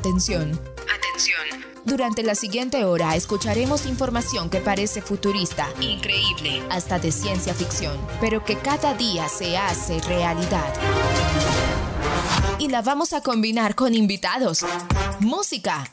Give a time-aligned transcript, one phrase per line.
[0.00, 0.58] Atención.
[0.96, 1.66] Atención.
[1.84, 8.42] Durante la siguiente hora escucharemos información que parece futurista, increíble, hasta de ciencia ficción, pero
[8.42, 10.72] que cada día se hace realidad.
[12.58, 14.64] Y la vamos a combinar con invitados,
[15.18, 15.84] música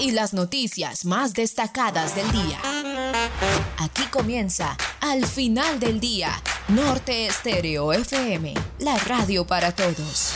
[0.00, 2.58] y las noticias más destacadas del día.
[3.78, 6.32] Aquí comienza, al final del día,
[6.66, 10.34] Norte Estéreo FM, la radio para todos.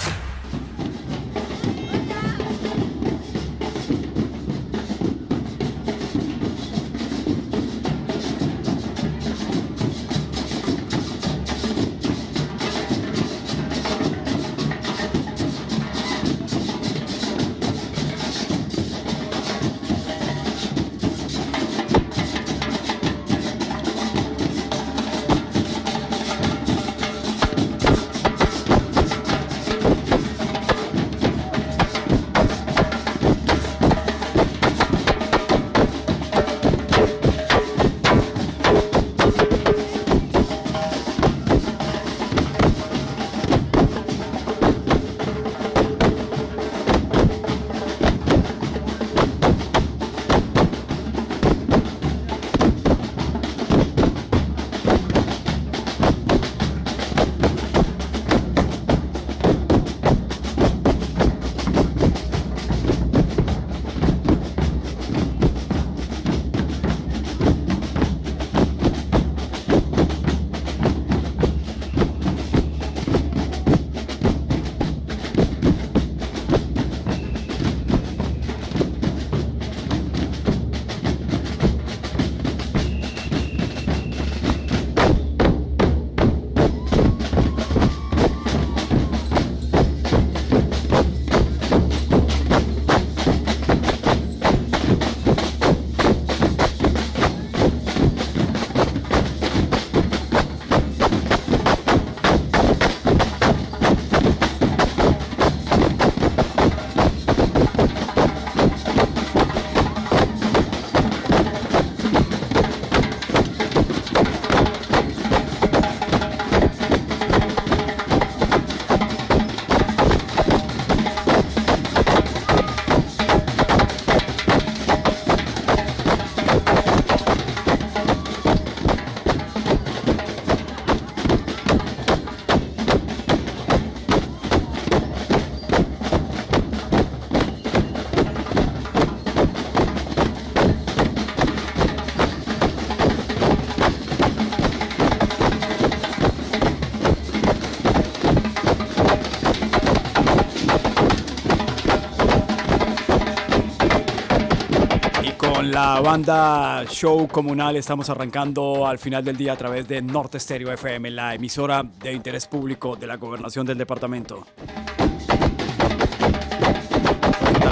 [155.94, 160.70] La banda Show Comunal estamos arrancando al final del día a través de Norte Stereo
[160.70, 164.46] FM, la emisora de interés público de la gobernación del departamento.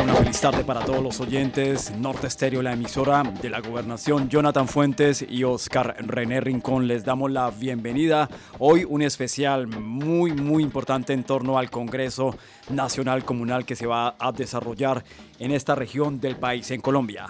[0.03, 1.91] Una feliz tarde para todos los oyentes.
[1.91, 4.31] Norte Stereo, la emisora de la gobernación.
[4.31, 8.31] Jonathan Fuentes y Oscar René Rincón les damos la bienvenida.
[8.59, 12.35] Hoy un especial muy, muy importante en torno al Congreso
[12.71, 15.05] Nacional Comunal que se va a desarrollar
[15.39, 17.29] en esta región del país, en Colombia.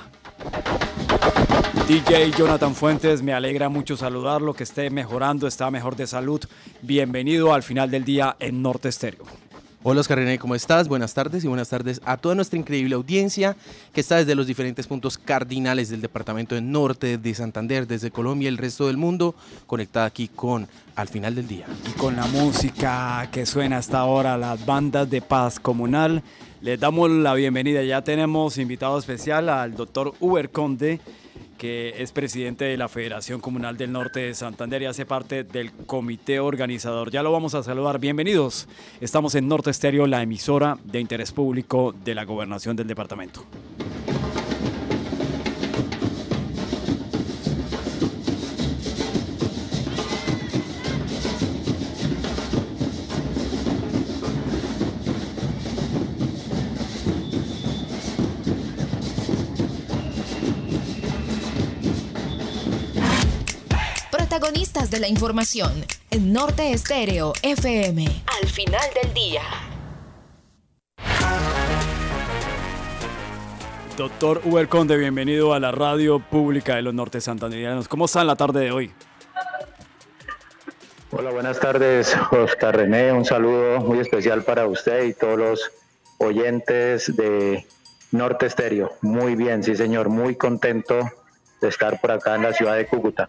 [1.88, 6.40] DJ Jonathan Fuentes, me alegra mucho saludarlo, que esté mejorando, está mejor de salud.
[6.82, 9.24] Bienvenido al final del día en Norte Estéreo.
[9.88, 10.88] Hola Oscar René, ¿cómo estás?
[10.88, 13.54] Buenas tardes y buenas tardes a toda nuestra increíble audiencia
[13.92, 18.46] que está desde los diferentes puntos cardinales del departamento de Norte, de Santander, desde Colombia
[18.46, 19.36] y el resto del mundo,
[19.68, 20.66] conectada aquí con
[20.96, 21.66] Al final del día.
[21.88, 26.20] Y con la música que suena hasta ahora, las bandas de paz comunal
[26.62, 27.84] les damos la bienvenida.
[27.84, 30.98] Ya tenemos invitado especial al doctor Uber Conde,
[31.56, 35.72] que es presidente de la Federación Comunal del Norte de Santander y hace parte del
[35.72, 37.10] comité organizador.
[37.10, 37.98] Ya lo vamos a saludar.
[37.98, 38.68] Bienvenidos.
[39.00, 43.44] Estamos en Norte Estéreo, la emisora de interés público de la gobernación del departamento.
[64.96, 68.06] De la información en Norte Estéreo FM.
[68.40, 69.42] Al final del día.
[73.98, 77.88] Doctor Uber Conde, bienvenido a la radio pública de los norte santanderianos.
[77.88, 78.90] ¿Cómo está en la tarde de hoy?
[81.10, 83.12] Hola, buenas tardes, Oscar René.
[83.12, 85.70] Un saludo muy especial para usted y todos los
[86.16, 87.66] oyentes de
[88.12, 88.92] Norte Estéreo.
[89.02, 90.98] Muy bien, sí señor, muy contento
[91.60, 93.28] de estar por acá en la ciudad de Cúcuta.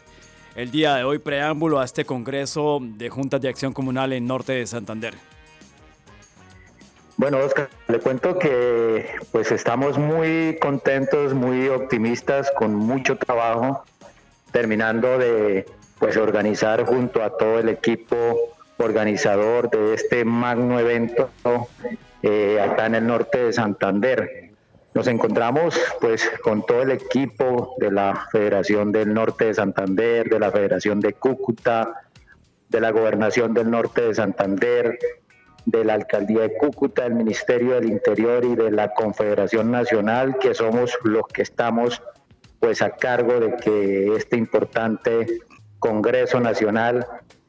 [0.57, 4.53] El día de hoy preámbulo a este Congreso de Juntas de Acción Comunal en Norte
[4.53, 5.13] de Santander?
[7.15, 13.83] Bueno, Oscar, le cuento que pues estamos muy contentos, muy optimistas, con mucho trabajo,
[14.51, 15.67] terminando de
[15.99, 18.15] pues organizar junto a todo el equipo
[18.77, 21.29] organizador de este magno evento
[22.23, 24.46] eh, acá en el norte de Santander.
[24.97, 30.39] Nos encontramos pues con todo el equipo de la Federación del Norte de Santander, de
[30.39, 32.01] la Federación de Cúcuta,
[32.69, 34.97] de la Gobernación del Norte de Santander,
[35.67, 40.55] de la Alcaldía de Cúcuta, del Ministerio del Interior y de la Confederación Nacional, que
[40.55, 42.01] somos los que estamos
[42.59, 45.27] pues a cargo de que este importante
[45.77, 47.05] Congreso Nacional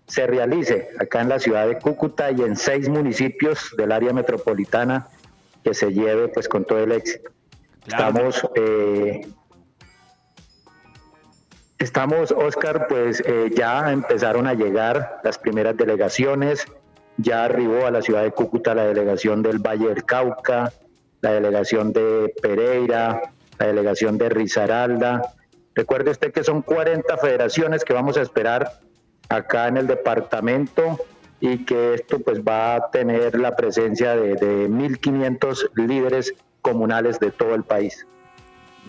[0.07, 5.09] se realice acá en la ciudad de Cúcuta y en seis municipios del área metropolitana
[5.65, 7.38] que se lleve pues con todo el éxito.
[7.89, 9.27] Estamos, eh,
[11.79, 16.67] estamos, Oscar, pues eh, ya empezaron a llegar las primeras delegaciones,
[17.17, 20.71] ya arribó a la ciudad de Cúcuta la delegación del Valle del Cauca,
[21.23, 25.35] la delegación de Pereira, la delegación de Risaralda.
[25.75, 28.81] Recuerde usted que son 40 federaciones que vamos a esperar
[29.31, 30.99] acá en el departamento
[31.41, 37.31] y que esto pues va a tener la presencia de, de 1.500 líderes comunales de
[37.31, 38.07] todo el país.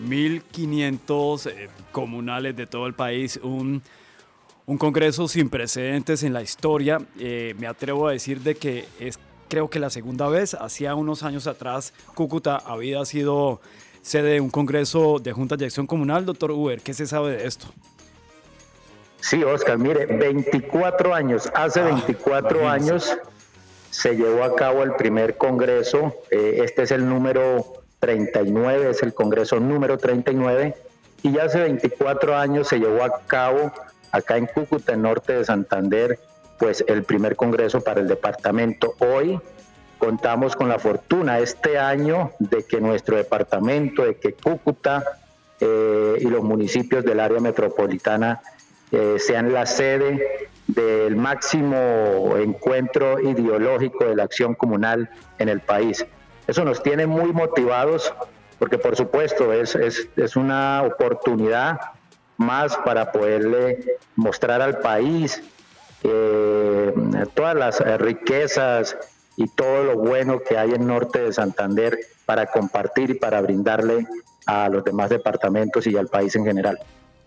[0.00, 3.82] 1.500 eh, comunales de todo el país, un,
[4.66, 6.98] un, congreso sin precedentes en la historia.
[7.18, 9.18] Eh, me atrevo a decir de que es
[9.50, 13.60] creo que la segunda vez, hacía unos años atrás, Cúcuta había sido
[14.00, 16.24] sede de un congreso de juntas de acción comunal.
[16.24, 17.66] Doctor Uber, ¿qué se sabe de esto?
[19.20, 23.18] Sí, Oscar, mire, 24 años, hace 24 ah, años
[23.90, 29.12] se llevó a cabo el primer congreso, eh, este es el número 39, es el
[29.12, 30.74] congreso número 39,
[31.22, 33.72] y ya hace 24 años se llevó a cabo
[34.12, 36.18] acá en Cúcuta, en norte de Santander,
[36.58, 38.94] pues el primer congreso para el departamento.
[38.98, 39.40] Hoy
[39.98, 45.04] contamos con la fortuna este año de que nuestro departamento, de que Cúcuta
[45.60, 48.40] eh, y los municipios del área metropolitana
[48.92, 56.04] eh, sean la sede del máximo encuentro ideológico de la acción comunal en el país.
[56.46, 58.12] Eso nos tiene muy motivados
[58.58, 61.80] porque por supuesto es, es, una oportunidad
[62.36, 65.42] más para poderle mostrar al país
[66.02, 66.92] eh,
[67.34, 68.96] todas las riquezas
[69.36, 74.06] y todo lo bueno que hay en norte de Santander para compartir y para brindarle
[74.46, 76.78] a los demás departamentos y al país en general.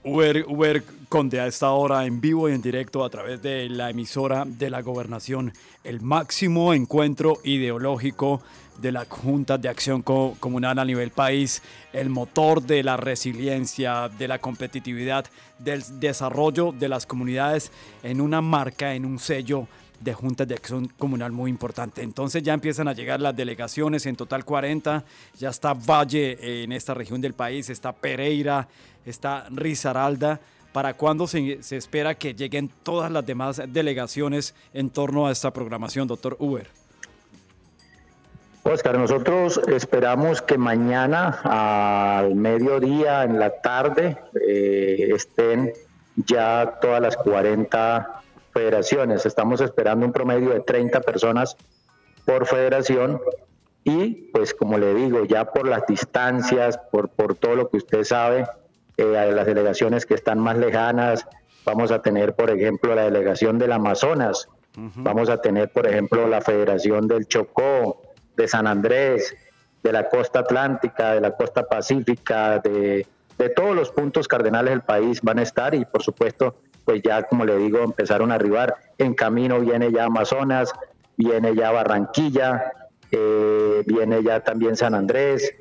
[0.03, 4.45] Uber, Conde a esta hora en vivo y en directo a través de la emisora
[4.45, 5.53] de la gobernación,
[5.83, 8.41] el máximo encuentro ideológico
[8.79, 11.61] de la Junta de Acción Comunal a nivel país,
[11.93, 15.25] el motor de la resiliencia, de la competitividad,
[15.59, 19.67] del desarrollo de las comunidades en una marca, en un sello
[20.03, 22.01] de juntas de acción comunal muy importante.
[22.01, 25.03] Entonces ya empiezan a llegar las delegaciones, en total 40,
[25.37, 28.67] ya está Valle en esta región del país, está Pereira,
[29.05, 30.39] está Risaralda.
[30.73, 36.07] ¿Para cuándo se, espera que lleguen todas las demás delegaciones en torno a esta programación,
[36.07, 36.67] doctor Uber?
[38.63, 45.73] Oscar, nosotros esperamos que mañana al mediodía, en la tarde, eh, estén
[46.15, 48.22] ya todas las 40
[48.53, 49.25] federaciones.
[49.25, 51.57] Estamos esperando un promedio de 30 personas
[52.25, 53.19] por federación
[53.83, 58.03] y pues como le digo, ya por las distancias, por, por todo lo que usted
[58.03, 58.45] sabe,
[58.97, 61.27] eh, las delegaciones que están más lejanas,
[61.65, 66.41] vamos a tener por ejemplo la delegación del Amazonas, vamos a tener por ejemplo la
[66.41, 68.01] Federación del Chocó,
[68.35, 69.35] de San Andrés,
[69.83, 73.05] de la costa atlántica, de la costa pacífica, de,
[73.37, 77.23] de todos los puntos cardenales del país van a estar y por supuesto pues ya
[77.23, 78.75] como le digo, empezaron a arribar.
[78.97, 80.71] En camino viene ya Amazonas,
[81.17, 82.73] viene ya Barranquilla,
[83.11, 85.53] eh, viene ya también San Andrés,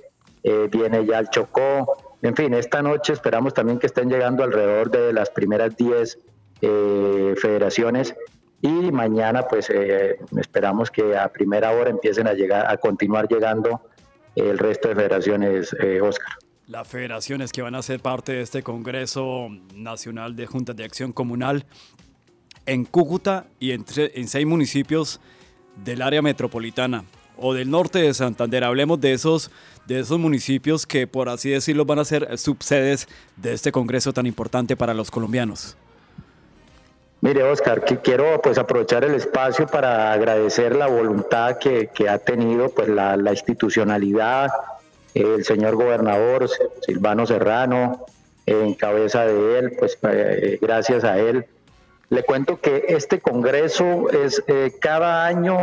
[0.43, 2.17] eh, viene ya el Chocó.
[2.23, 6.19] En fin, esta noche esperamos también que estén llegando alrededor de las primeras 10
[6.61, 8.15] eh, federaciones
[8.61, 13.81] y mañana pues esperamos que a primera hora empiecen a llegar, a continuar llegando
[14.37, 16.42] el resto de federaciones, Oscar.
[16.73, 21.13] Las federaciones que van a ser parte de este Congreso Nacional de Juntas de Acción
[21.13, 21.67] Comunal
[22.65, 25.21] en Cúcuta y en, seis municipios
[25.85, 27.05] del área metropolitana
[27.37, 28.65] o del norte de Santander.
[28.65, 29.51] Hablemos de esos,
[29.87, 34.27] de esos municipios que, por así decirlo, van a ser subsedes de este Congreso tan
[34.27, 35.77] importante para los colombianos.
[37.21, 42.71] Mire, Oscar, que quiero pues aprovechar el espacio para agradecer la voluntad que, ha tenido
[42.71, 44.49] pues la, institucionalidad,
[45.15, 46.49] el señor gobernador
[46.81, 48.07] Silvano Serrano,
[48.47, 51.47] en cabeza de él, pues eh, gracias a él.
[52.09, 55.57] Le cuento que este Congreso es eh, cada año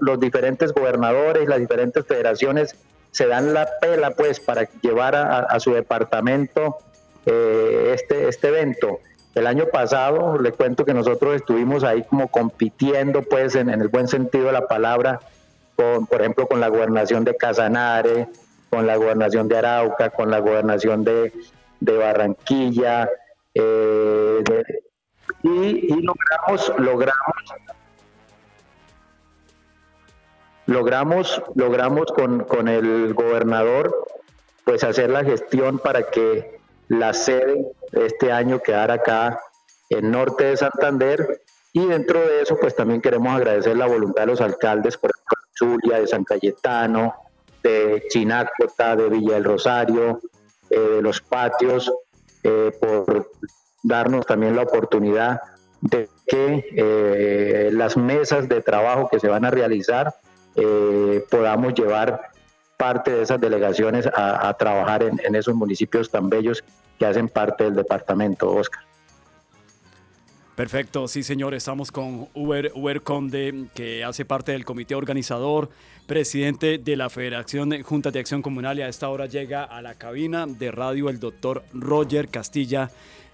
[0.00, 2.76] los diferentes gobernadores, las diferentes federaciones
[3.10, 6.76] se dan la pela pues para llevar a, su departamento
[7.26, 9.00] eh, este, este evento.
[9.34, 14.08] El año pasado, le cuento que nosotros estuvimos ahí como compitiendo, pues, en, el buen
[14.08, 15.20] sentido de la palabra,
[15.76, 18.28] con, por ejemplo, con la gobernación de Casanare,
[18.70, 21.32] con la gobernación de Arauca, con la gobernación de,
[21.80, 23.08] Barranquilla,
[23.54, 24.42] eh,
[25.42, 27.44] y, logramos, logramos,
[30.66, 34.06] logramos, logramos con, con el gobernador,
[34.64, 36.58] pues, hacer la gestión para que
[36.88, 39.40] la sede este año quedar acá
[39.90, 41.42] en norte de Santander.
[41.72, 45.36] Y dentro de eso pues también queremos agradecer la voluntad de los alcaldes, por ejemplo,
[45.38, 47.14] de Zulia, de San Cayetano,
[47.62, 50.20] de Chinácota, de Villa del Rosario,
[50.70, 51.92] eh, de los patios,
[52.42, 53.30] eh, por
[53.82, 55.40] darnos también la oportunidad
[55.80, 60.14] de que eh, las mesas de trabajo que se van a realizar
[61.30, 62.20] podamos llevar
[62.76, 66.64] parte de esas delegaciones a, trabajar en, esos municipios tan bellos
[66.98, 68.87] que hacen parte del departamento, Oscar.
[70.58, 75.70] Perfecto, sí señor, estamos con Uber, Uber Conde, que hace parte del comité organizador,
[76.08, 79.94] presidente de la Federación Junta de Acción Comunal y a esta hora llega a la
[79.94, 82.90] cabina de radio el doctor Roger Castilla,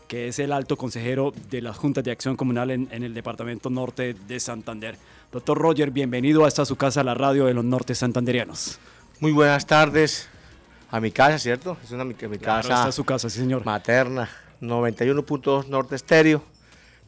[0.06, 3.70] que es el alto consejero de las Juntas de Acción Comunal en, en, el Departamento
[3.70, 4.98] Norte de Santander.
[5.32, 8.78] Doctor Roger, bienvenido a esta su casa, la radio de los norte santanderianos.
[9.20, 10.28] Muy buenas tardes
[10.90, 11.78] a mi casa, ¿cierto?
[11.82, 12.92] Es una mi, casa.
[12.92, 13.64] su casa, sí, señor.
[13.64, 14.28] Materna,
[14.60, 16.44] 91.2 Norte Estéreo,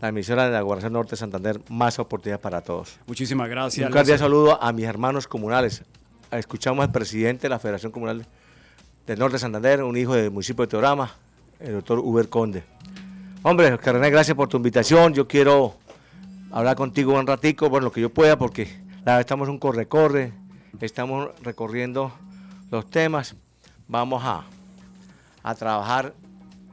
[0.00, 2.98] la emisora de la Gobernación Norte de Santander, más oportunidad para todos.
[3.06, 3.86] Muchísimas gracias.
[3.86, 5.82] Un cordial saludo a mis hermanos comunales.
[6.30, 8.26] Escuchamos al presidente de la Federación Comunal
[9.06, 11.12] del Norte de Santander, un hijo del municipio de Teorama,
[11.60, 12.64] el doctor Uber Conde.
[13.42, 15.14] Hombre, René, gracias por tu invitación.
[15.14, 15.76] Yo quiero
[16.50, 18.68] hablar contigo un ratico, bueno, lo que yo pueda, porque
[19.06, 20.32] estamos un corre-corre
[20.84, 22.12] estamos recorriendo
[22.70, 23.34] los temas.
[23.88, 24.44] Vamos a,
[25.42, 26.12] a trabajar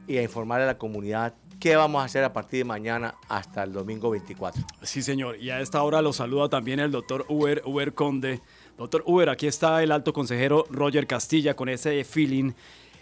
[0.06, 1.32] y a informar a la comunidad
[1.64, 4.62] qué vamos a hacer a partir de mañana hasta el domingo 24.
[4.82, 5.38] Sí, señor.
[5.38, 8.42] Y a esta hora lo saluda también el doctor Uber, Uber Conde.
[8.76, 12.52] Doctor Uber, aquí está el alto consejero Roger Castilla con ese feeling,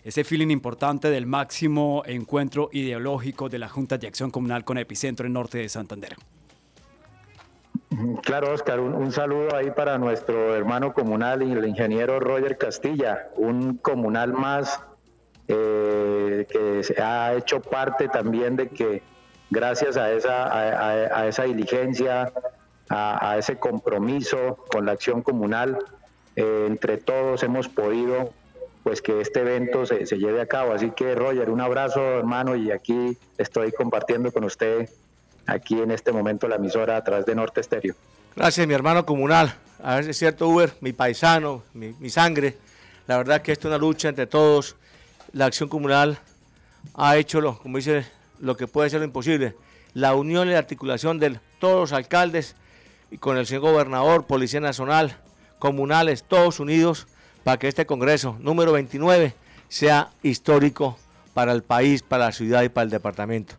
[0.04, 5.26] ese feeling importante del máximo encuentro ideológico de la Junta de Acción Comunal con Epicentro
[5.26, 6.14] en Norte de Santander.
[8.22, 13.78] Claro, Oscar, un, saludo ahí para nuestro hermano comunal y el ingeniero Roger Castilla, un
[13.78, 14.80] comunal más
[15.48, 19.02] eh, que se ha hecho parte también de que
[19.50, 22.32] gracias a esa, a, esa diligencia,
[22.88, 25.78] a, ese compromiso con la acción comunal,
[26.36, 28.32] eh, entre todos hemos podido
[28.82, 30.72] pues que este evento se, se lleve a cabo.
[30.72, 34.88] Así que Roger, un abrazo hermano y aquí estoy compartiendo con usted
[35.46, 37.94] aquí en este momento la emisora a través de Norte Estéreo.
[38.34, 39.54] Gracias, mi hermano comunal.
[39.82, 42.56] A ver si es cierto, Uber, mi paisano, mi, sangre.
[43.06, 44.76] La verdad que esto es una lucha entre todos.
[45.32, 46.18] La acción comunal
[46.94, 48.04] ha hecho, lo, como dice,
[48.38, 49.56] lo que puede ser lo imposible.
[49.94, 52.56] La unión y la articulación de todos los alcaldes
[53.10, 55.16] y con el señor gobernador, Policía Nacional,
[55.58, 57.06] comunales, todos unidos
[57.44, 59.34] para que este Congreso número 29
[59.68, 60.98] sea histórico
[61.34, 63.54] para el país, para la ciudad y para el departamento.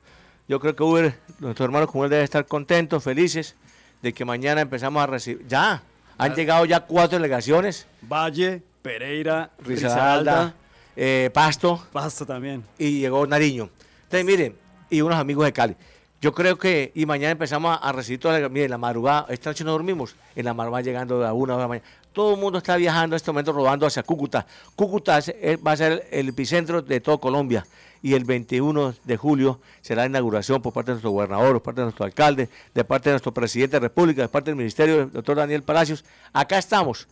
[0.48, 3.56] Yo creo que Uber, nuestros hermanos él deben estar contentos, felices
[4.02, 5.48] de que mañana empezamos a recibir.
[5.48, 5.82] Ya,
[6.18, 6.36] han ah.
[6.36, 7.88] llegado ya cuatro delegaciones.
[8.02, 10.54] Valle, Pereira, Risaralda,
[10.96, 11.86] eh, Pasto.
[11.92, 12.64] Pasto también.
[12.78, 13.70] Y llegó Nariño.
[14.04, 14.56] Entonces, miren,
[14.90, 15.76] y unos amigos de Cali.
[16.22, 19.64] Yo creo que, y mañana empezamos a, recibir todas las, miren, la madrugada, esta noche
[19.64, 21.88] no dormimos, en la madrugada llegando a una hora de la mañana.
[22.14, 24.46] Todo el mundo está viajando en este momento, rodando hacia Cúcuta.
[24.76, 25.20] Cúcuta
[25.66, 27.66] va a ser el epicentro de todo Colombia
[28.04, 31.82] y el 21 de julio será la inauguración por parte de nuestro gobernador, por parte
[31.82, 34.98] de nuestro alcalde, de parte de nuestro presidente de la República, de parte del Ministerio,
[34.98, 36.04] del doctor Daniel Palacios.
[36.34, 37.08] Acá estamos.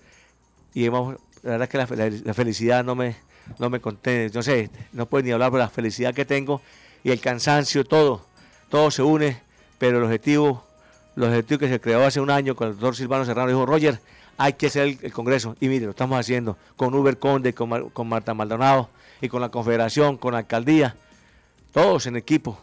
[0.74, 1.78] Y hemos, la verdad que
[2.26, 3.16] la, felicidad no me,
[3.60, 6.62] no me conté, no sé, no puedo ni hablar de la felicidad que tengo
[7.04, 8.26] y el cansancio, todo,
[8.70, 9.42] todo se une,
[9.78, 10.64] pero el objetivo,
[11.16, 14.00] el objetivo que se creó hace un año con el doctor Silvano Serrano dijo, Roger,
[14.38, 15.56] hay que hacer el, Congreso.
[15.60, 18.90] Y mire, lo estamos haciendo con Uber Conde, con, con Marta Maldonado
[19.22, 20.96] y con la Confederación, con la Alcaldía,
[21.72, 22.60] todos en equipo,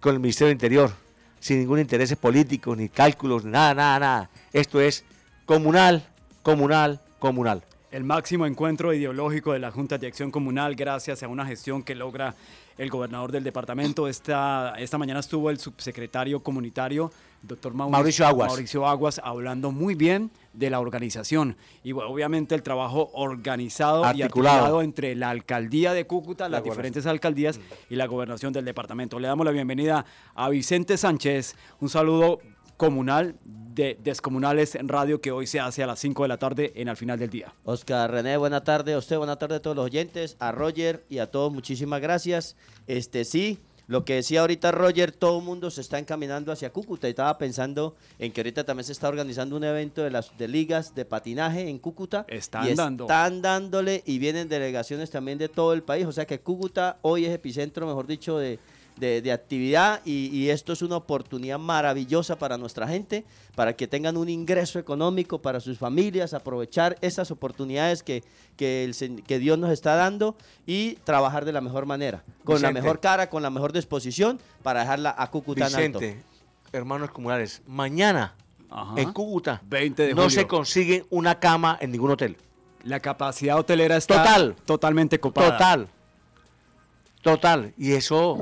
[0.00, 0.92] con el Ministerio del Interior,
[1.40, 4.30] sin ningún interés político, ni cálculos, nada, nada, nada.
[4.52, 5.04] Esto es
[5.46, 6.06] comunal,
[6.42, 11.44] comunal, comunal el máximo encuentro ideológico de la Junta de Acción Comunal gracias a una
[11.44, 12.34] gestión que logra
[12.78, 14.06] el gobernador del departamento.
[14.06, 17.10] Esta, esta mañana estuvo el subsecretario comunitario,
[17.42, 18.48] doctor Mauricio, Aguas.
[18.48, 24.82] Mauricio Aguas, hablando muy bien de la organización y obviamente el trabajo organizado y articulado
[24.82, 29.18] entre la alcaldía de Cúcuta, las diferentes alcaldías y la gobernación del departamento.
[29.18, 30.04] Le damos la bienvenida
[30.34, 31.56] a Vicente Sánchez.
[31.80, 32.40] Un saludo
[32.76, 33.34] comunal
[33.74, 36.88] de Descomunales en Radio que hoy se hace a las 5 de la tarde en
[36.88, 37.54] Al Final del Día.
[37.64, 41.18] Oscar René, buena tarde a usted, buena tarde a todos los oyentes, a Roger y
[41.18, 42.56] a todos, muchísimas gracias.
[42.86, 47.08] Este sí, lo que decía ahorita Roger, todo el mundo se está encaminando hacia Cúcuta
[47.08, 50.48] y estaba pensando en que ahorita también se está organizando un evento de las de
[50.48, 52.24] ligas de patinaje en Cúcuta.
[52.28, 53.04] Están y dando.
[53.04, 57.26] Están dándole y vienen delegaciones también de todo el país, o sea que Cúcuta hoy
[57.26, 58.58] es epicentro, mejor dicho, de
[59.00, 64.28] de, actividad y, esto es una oportunidad maravillosa para nuestra gente, para que tengan un
[64.28, 68.22] ingreso económico para sus familias, aprovechar esas oportunidades que,
[68.56, 72.72] que, el, que Dios nos está dando y trabajar de la mejor manera, con la
[72.72, 76.22] mejor cara, con la mejor disposición para dejarla a Cúcuta Vicente,
[76.72, 78.34] hermanos comunales, mañana
[78.96, 79.62] en Cúcuta
[80.14, 82.36] no se consigue una cama en ningún hotel.
[82.82, 85.52] La capacidad hotelera está total, totalmente copada.
[85.52, 85.88] Total.
[87.22, 87.74] Total.
[87.76, 88.38] Y eso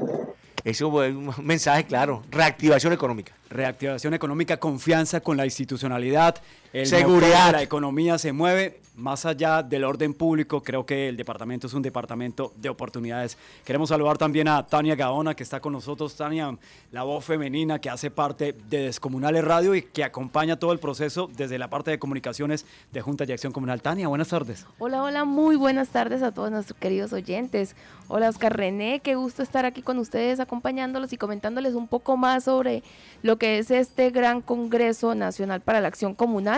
[0.64, 3.32] eso es un mensaje claro, reactivación económica.
[3.50, 6.36] Reactivación económica, confianza con la institucionalidad,
[6.72, 7.52] el seguridad.
[7.52, 10.62] La economía se mueve más allá del orden público.
[10.62, 13.38] Creo que el departamento es un departamento de oportunidades.
[13.64, 16.16] Queremos saludar también a Tania Gaona, que está con nosotros.
[16.16, 16.56] Tania,
[16.90, 21.30] la voz femenina que hace parte de Descomunales Radio y que acompaña todo el proceso
[21.37, 23.80] desde la parte de comunicaciones de Junta de Acción Comunal.
[23.80, 24.66] Tania, buenas tardes.
[24.78, 27.76] Hola, hola, muy buenas tardes a todos nuestros queridos oyentes.
[28.08, 32.44] Hola, Oscar René, qué gusto estar aquí con ustedes acompañándolos y comentándoles un poco más
[32.44, 32.83] sobre
[33.22, 36.58] lo que es este gran Congreso Nacional para la Acción Comunal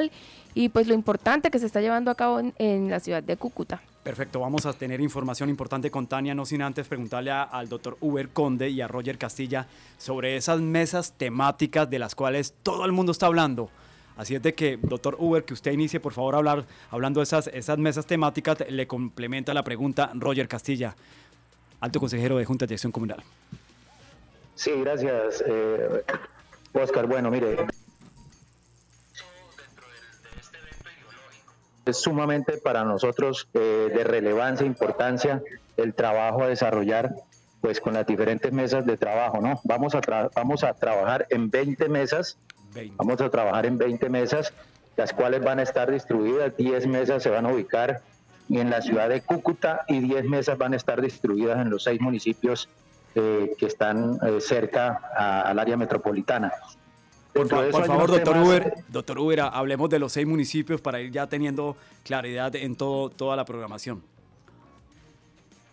[0.55, 3.81] y pues lo importante que se está llevando a cabo en, la ciudad de Cúcuta.
[4.03, 8.31] Perfecto, vamos a tener información importante con Tania, no sin antes preguntarle al doctor Uber
[8.31, 9.67] Conde y a Roger Castilla
[9.99, 13.71] sobre esas mesas temáticas de las cuales todo el mundo está hablando.
[14.17, 17.47] Así es de que, doctor Uber, que usted inicie, por favor, hablar, hablando de esas,
[17.49, 20.95] esas mesas temáticas, le complementa la pregunta Roger Castilla,
[21.81, 23.23] alto consejero de Junta de Acción Comunal.
[24.57, 26.05] Sí, gracias, eh,
[26.75, 27.07] Oscar.
[27.07, 27.57] Bueno, mire,
[31.87, 35.43] Es sumamente para nosotros eh, de relevancia, e importancia
[35.77, 37.15] el trabajo a desarrollar
[37.61, 39.61] pues con las diferentes mesas de trabajo, ¿no?
[39.65, 40.01] Vamos a,
[40.35, 42.39] vamos a trabajar en 20 mesas,
[42.97, 44.55] vamos a trabajar en 20 mesas,
[44.97, 48.03] las cuales van a estar distribuidas, 10 mesas se van a ubicar
[48.59, 52.01] en la ciudad de Cúcuta y 10 mesas van a estar distribuidas en los seis
[52.01, 52.69] municipios
[53.15, 55.01] eh, que están eh, cerca
[55.45, 56.53] al área metropolitana.
[57.33, 61.77] Por, favor, doctor Uber, doctor Uber, hablemos de los seis municipios para ir ya teniendo
[62.05, 64.03] claridad en todo, toda la programación.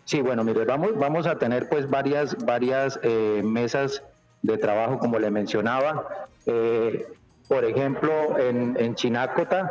[0.04, 4.02] Sí, bueno, mire, vamos, vamos a tener pues varias, varias eh, mesas
[4.42, 6.28] de trabajo, como le mencionaba.
[6.46, 7.06] Eh,
[7.48, 9.70] por ejemplo, en, en Chinácota,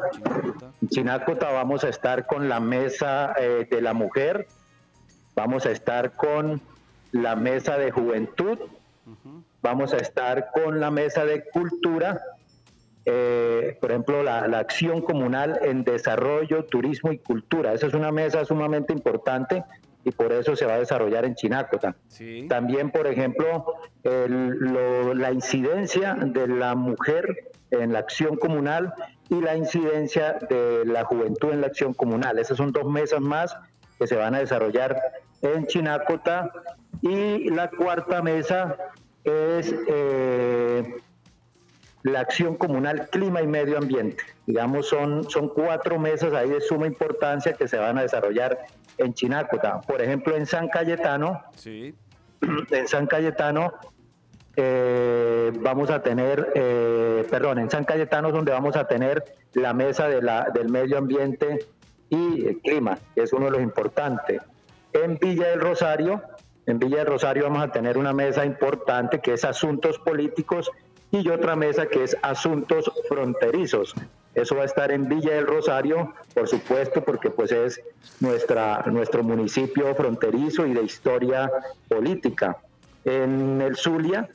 [0.81, 4.47] en Chinácota vamos a estar con la mesa eh, de la mujer,
[5.35, 6.61] vamos a estar con
[7.11, 8.57] la mesa de juventud,
[9.61, 12.21] Vamos a estar con la mesa de cultura,
[13.05, 17.73] eh, por ejemplo, la, acción comunal en desarrollo, turismo y cultura.
[17.73, 19.63] Esa es una mesa sumamente importante
[20.03, 21.95] y por eso se va a desarrollar en Chinácota.
[22.47, 23.65] También, por ejemplo,
[24.03, 28.93] la incidencia de la mujer en la acción comunal
[29.29, 32.39] y la incidencia de la juventud en la acción comunal.
[32.39, 33.57] Esas son dos mesas más
[33.99, 34.97] que se van a desarrollar
[35.41, 36.51] en Chinácota.
[37.01, 38.75] Y la cuarta mesa
[39.27, 40.95] es eh,
[42.03, 44.23] la acción comunal clima y medio ambiente.
[44.45, 48.57] Digamos, son, son cuatro mesas ahí de suma importancia que se van a desarrollar
[48.97, 49.81] en Chinácota.
[49.81, 51.93] Por ejemplo, en San Cayetano, sí.
[52.71, 53.73] en San Cayetano
[54.55, 59.73] eh, vamos a tener, eh, perdón, en San Cayetano es donde vamos a tener la
[59.73, 61.65] mesa de la, del medio ambiente
[62.09, 64.41] y el clima, que es uno de los importantes.
[64.93, 66.21] En Villa del Rosario
[66.67, 70.69] en Villa del Rosario vamos a tener una mesa importante que es asuntos políticos
[71.11, 73.95] y otra mesa que es asuntos fronterizos.
[74.35, 77.81] Eso va a estar en Villa del Rosario, por supuesto, porque pues es
[78.19, 81.49] nuestra, nuestro municipio fronterizo y de historia
[81.87, 82.57] política.
[83.05, 84.29] En el Zulia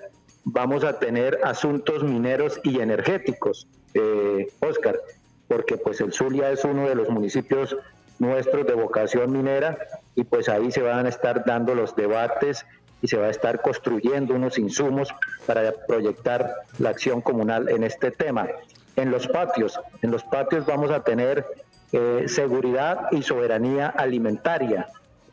[0.45, 4.99] vamos a tener asuntos mineros y energéticos, eh, Oscar.
[5.47, 7.77] porque pues el Zulia es uno de los municipios
[8.19, 9.77] nuestros de vocación minera
[10.15, 12.67] y pues ahí se van a estar dando los debates
[13.01, 15.13] y se va a estar construyendo unos insumos
[15.47, 18.49] para proyectar la acción comunal en este tema.
[18.97, 21.47] En los patios, en los patios vamos a tener
[21.93, 24.89] eh, seguridad y soberanía alimentaria,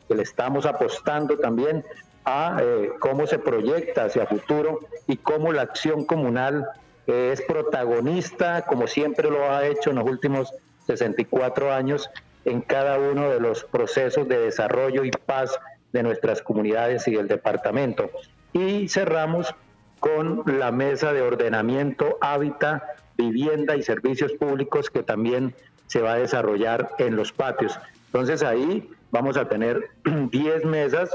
[0.08, 1.86] que le estamos apostando también
[2.26, 6.68] a eh, cómo se proyecta hacia futuro y cómo la acción comunal
[7.08, 10.54] eh, es protagonista, como siempre lo ha hecho en los últimos
[10.88, 12.10] 64 años,
[12.46, 15.60] en cada uno de los procesos de desarrollo y paz
[15.92, 18.10] de nuestras comunidades y del departamento.
[18.54, 19.54] Y cerramos
[20.00, 22.84] con la mesa de ordenamiento, hábitat,
[23.18, 25.54] vivienda y servicios públicos que también
[25.88, 27.78] se va a desarrollar en los patios.
[28.06, 29.90] Entonces ahí vamos a tener
[30.32, 31.10] 10 mesas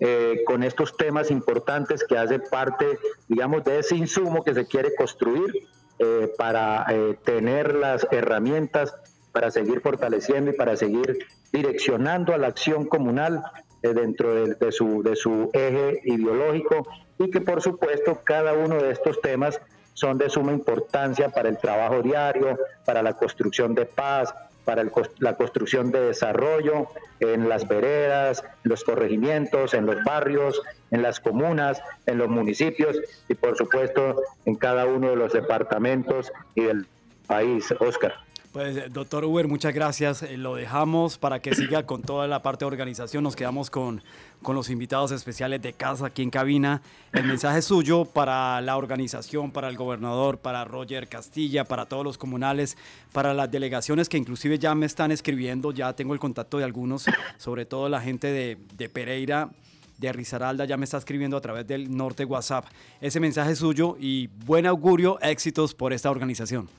[0.00, 4.94] eh, con estos temas importantes que hace parte, digamos, de ese insumo que se quiere
[4.94, 5.50] construir
[5.98, 8.94] eh, para eh, tener las herramientas
[9.36, 13.42] para seguir fortaleciendo y para seguir direccionando a la acción comunal
[13.82, 18.92] eh, dentro de, su, de su eje ideológico y que por supuesto cada uno de
[18.92, 19.60] estos temas
[19.92, 24.82] son de suma importancia para el trabajo diario, para la construcción de paz, para
[25.18, 26.86] la construcción de desarrollo
[27.20, 32.96] en las veredas, en los corregimientos, en los barrios, en las comunas, en los municipios
[33.28, 36.86] y por supuesto en cada uno de los departamentos y del
[37.26, 37.70] país.
[37.80, 38.25] Oscar.
[38.56, 40.22] Pues, doctor Uber, muchas gracias.
[40.22, 43.22] Eh, lo dejamos para que siga con toda la parte de organización.
[43.22, 44.02] Nos quedamos con,
[44.40, 46.80] con los invitados especiales de casa aquí en cabina.
[47.12, 52.16] El mensaje suyo para la organización, para el gobernador, para Roger Castilla, para todos los
[52.16, 52.78] comunales,
[53.12, 57.04] para las delegaciones que inclusive ya me están escribiendo, ya tengo el contacto de algunos,
[57.36, 59.50] sobre todo la gente de, de Pereira
[59.98, 62.64] de Risaralda ya me está escribiendo a través del norte WhatsApp.
[63.02, 66.70] Ese mensaje suyo y buen augurio, éxitos por esta organización.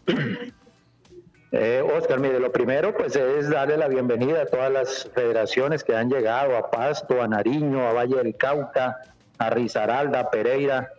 [1.51, 5.95] Eh, Oscar, mire, lo primero pues es darle la bienvenida a todas las federaciones que
[5.95, 8.97] han llegado, a Pasto, a Nariño, a Valle del Cauca,
[9.37, 10.91] a Risaralda, a Pereira,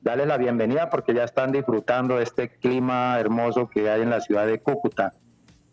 [0.00, 4.20] darle la bienvenida porque ya están disfrutando de este clima hermoso que hay en la
[4.20, 5.14] ciudad de Cúcuta.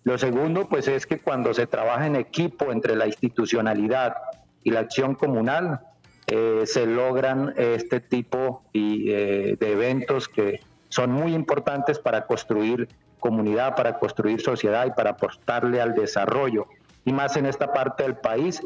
[0.03, 4.15] Lo segundo pues es que cuando se trabaja en equipo entre la institucionalidad
[4.63, 5.81] y la acción comunal,
[6.25, 12.89] eh, se logran este tipo eh, de eventos que son muy importantes para construir
[13.27, 16.67] comunidad, para construir sociedad y para apostarle al desarrollo.
[17.03, 18.61] Y más en esta parte del país,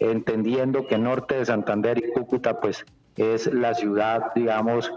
[0.00, 2.84] entendiendo que norte de Santander y Cúcuta pues
[3.16, 4.90] es la ciudad, digamos,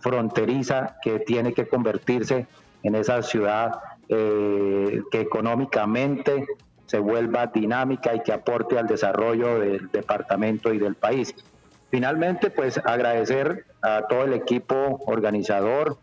[0.00, 2.46] fronteriza que tiene que convertirse
[2.82, 6.46] en esa ciudad eh, que económicamente
[6.86, 11.34] se vuelva dinámica y que aporte al desarrollo del departamento y del país.
[11.90, 15.98] Finalmente, pues agradecer a todo el equipo organizador,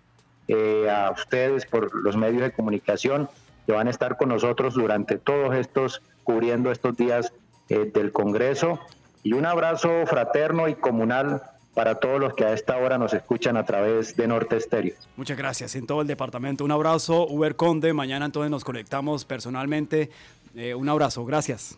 [0.48, 3.30] eh, a ustedes por los medios de comunicación
[3.66, 7.34] que van a estar con nosotros durante todos estos, cubriendo estos días
[7.70, 8.80] eh, del Congreso.
[9.24, 11.42] Y un abrazo fraterno y comunal
[11.74, 14.96] para todos los que a esta hora nos escuchan a través de Norte Estéreo.
[15.18, 16.64] Muchas gracias en todo el departamento.
[16.64, 17.94] Un abrazo, Uber Conde.
[17.94, 20.10] Mañana entonces nos conectamos personalmente.
[20.56, 21.78] Eh, un abrazo, gracias.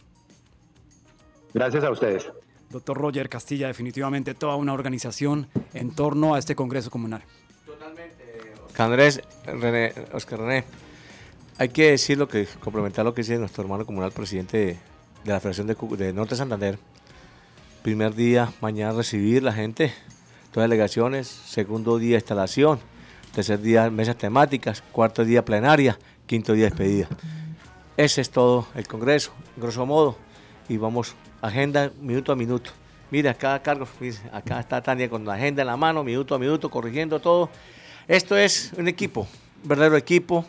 [1.54, 2.30] Gracias a ustedes.
[2.70, 7.24] Doctor Roger Castilla, definitivamente toda una organización en torno a este Congreso Comunal.
[8.86, 10.64] Andrés, René, Oscar René,
[11.58, 14.78] hay que decir lo que, complementar lo que dice nuestro hermano comunal, presidente de,
[15.26, 16.78] la Federación de, Norte Santander.
[17.82, 19.92] Primer día, mañana recibir la gente,
[20.52, 22.80] todas delegaciones, segundo día instalación,
[23.34, 27.08] tercer día mesas temáticas, cuarto día plenaria, quinto día despedida.
[27.96, 30.18] Ese es todo el Congreso, grosso modo,
[30.70, 32.70] y vamos agenda minuto a minuto.
[33.10, 33.88] Mira, cada cargo,
[34.32, 37.50] acá está Tania con la agenda en la mano, minuto a minuto, corrigiendo todo
[38.08, 39.28] esto es un equipo,
[39.64, 40.46] un verdadero equipo.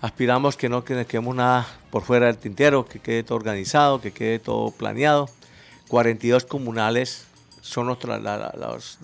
[0.00, 4.38] Aspiramos que no quedemos nada por fuera del tintero, que quede todo organizado, que quede
[4.38, 5.28] todo planeado.
[5.88, 7.26] 42 comunales
[7.60, 8.08] son los, de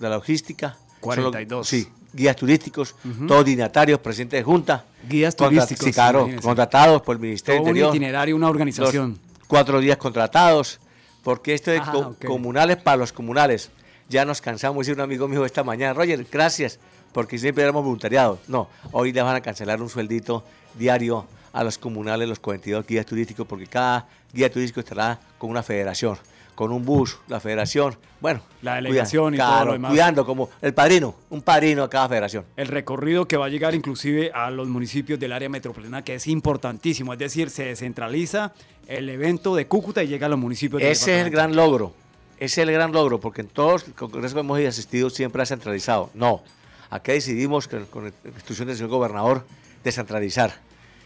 [0.09, 0.75] la logística.
[1.01, 1.67] 42.
[1.67, 2.95] sí, guías turísticos,
[3.27, 4.85] todos dignatarios, presidente de junta.
[5.07, 5.85] Guías turísticos.
[5.85, 7.89] Sí, claro, contratados por el Ministerio todo Interior.
[7.89, 9.19] un itinerario, una organización.
[9.47, 10.79] cuatro días contratados,
[11.21, 11.81] porque esto es
[12.25, 13.69] comunales para los comunales.
[14.09, 16.79] Ya nos cansamos, dice un amigo mío esta mañana, Roger, gracias
[17.17, 18.37] porque siempre éramos voluntariados.
[18.47, 20.43] No, hoy le van a cancelar un sueldito
[20.75, 25.63] diario a los comunales, los 42 guías turísticos, porque cada guía turístico estará con una
[25.63, 26.15] federación,
[26.53, 29.89] con un bus, la federación, bueno, la delegación y todo lo demás.
[29.89, 32.45] Cuidando como el padrino, un padrino a cada federación.
[32.55, 36.27] El recorrido que va a llegar inclusive a los municipios del área metropolitana, que es
[36.27, 38.53] importantísimo, es decir, se descentraliza
[38.87, 40.83] el evento de Cúcuta y llega a los municipios.
[40.83, 41.93] Ese es el gran logro,
[42.37, 45.47] ese es el gran logro, porque en todos los congresos que hemos asistido siempre ha
[45.47, 46.11] centralizado.
[46.13, 46.43] No,
[46.89, 49.45] Acá decidimos, con, con instrucción del señor gobernador,
[49.83, 50.53] descentralizar.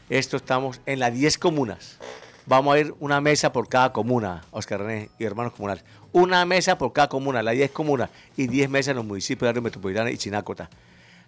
[0.09, 1.97] Esto estamos en las 10 comunas.
[2.45, 5.83] Vamos a ir una mesa por cada comuna, Oscar René y hermanos comunales.
[6.11, 9.49] Una mesa por cada comuna, las 10 comunas y 10 mesas en los municipios de
[9.49, 10.69] área metropolitana y Chinácota.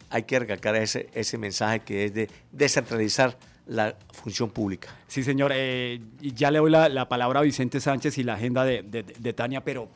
[0.10, 4.90] Hay que recalcar ese, ese mensaje que es de descentralizar la función pública.
[5.08, 5.52] Sí, señor.
[5.56, 9.90] Eh, ya le doy la, palabra a Vicente Sánchez y la agenda de, Tania, pero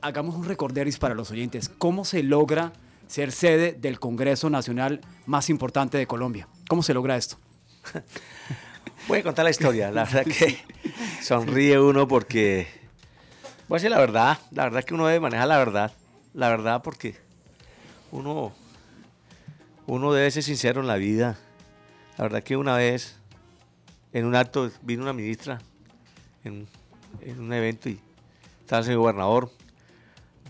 [0.00, 1.68] hagamos un recorderis para los oyentes.
[1.68, 2.72] ¿Cómo se logra
[3.12, 6.48] ser sede del Congreso Nacional más importante de Colombia?
[6.68, 7.36] ¿Cómo se logra esto?
[9.08, 9.90] Voy a contar la historia.
[9.90, 10.58] La verdad que
[11.20, 12.66] sonríe uno porque...
[13.68, 14.38] Voy a decir la verdad.
[14.50, 15.92] La verdad que uno debe manejar la verdad.
[16.32, 17.16] La verdad porque
[18.10, 18.52] uno,
[19.86, 21.36] uno debe ser sincero en la vida
[22.16, 23.16] la verdad que una vez,
[24.12, 25.60] en un acto, vino una ministra
[26.44, 26.68] en,
[27.38, 27.98] un evento y
[28.60, 29.50] estaba el gobernador.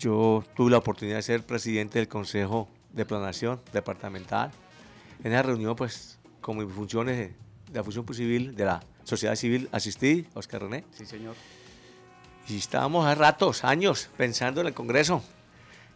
[0.03, 4.51] Yo tuve la oportunidad de ser presidente del Consejo de Planación Departamental.
[5.23, 7.35] En esa reunión, pues, con mis funciones de,
[7.73, 10.85] la función civil, de la sociedad civil, asistí, Oscar René.
[10.91, 11.37] Sí, señor.
[12.49, 15.23] Y estábamos a ratos, años, pensando en el Congreso.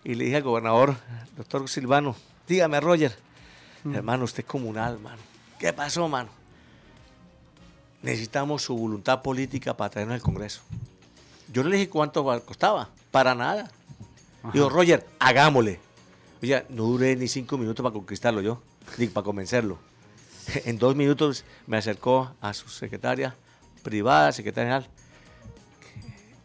[0.05, 0.95] Y le dije al gobernador,
[1.37, 2.15] doctor Silvano,
[2.47, 3.13] dígame, Roger,
[3.83, 3.93] mm.
[3.93, 5.23] hermano, usted es comunal, hermano.
[5.59, 6.31] ¿Qué pasó, mano?
[8.03, 10.61] Necesitamos su voluntad política para traernos al Congreso.
[11.53, 12.89] Yo le dije cuánto costaba.
[13.11, 13.69] Para nada.
[14.53, 15.81] Digo, Roger, hagámosle.
[16.43, 18.63] Oye, no duré ni cinco minutos para conquistarlo yo,
[18.99, 19.79] ni para convencerlo.
[20.65, 23.35] En dos minutos me acercó a su secretaria
[23.83, 24.91] privada, secretaria general.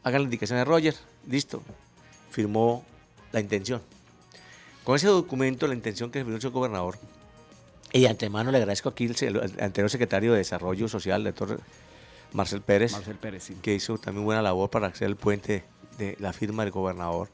[0.04, 0.96] Hagan la indicación de Roger.
[1.28, 1.62] Listo.
[2.32, 2.84] Firmó
[3.32, 3.82] la intención.
[4.84, 6.98] Con ese documento, la intención que firmó el gobernador,
[7.94, 11.34] y antemano le agradezco aquí al anterior secretario de Desarrollo Social, el
[12.32, 15.66] Marcel Pérez, Marcel Pérez que hizo también buena labor para hacer el puente
[15.98, 17.30] de la firma del gobernador.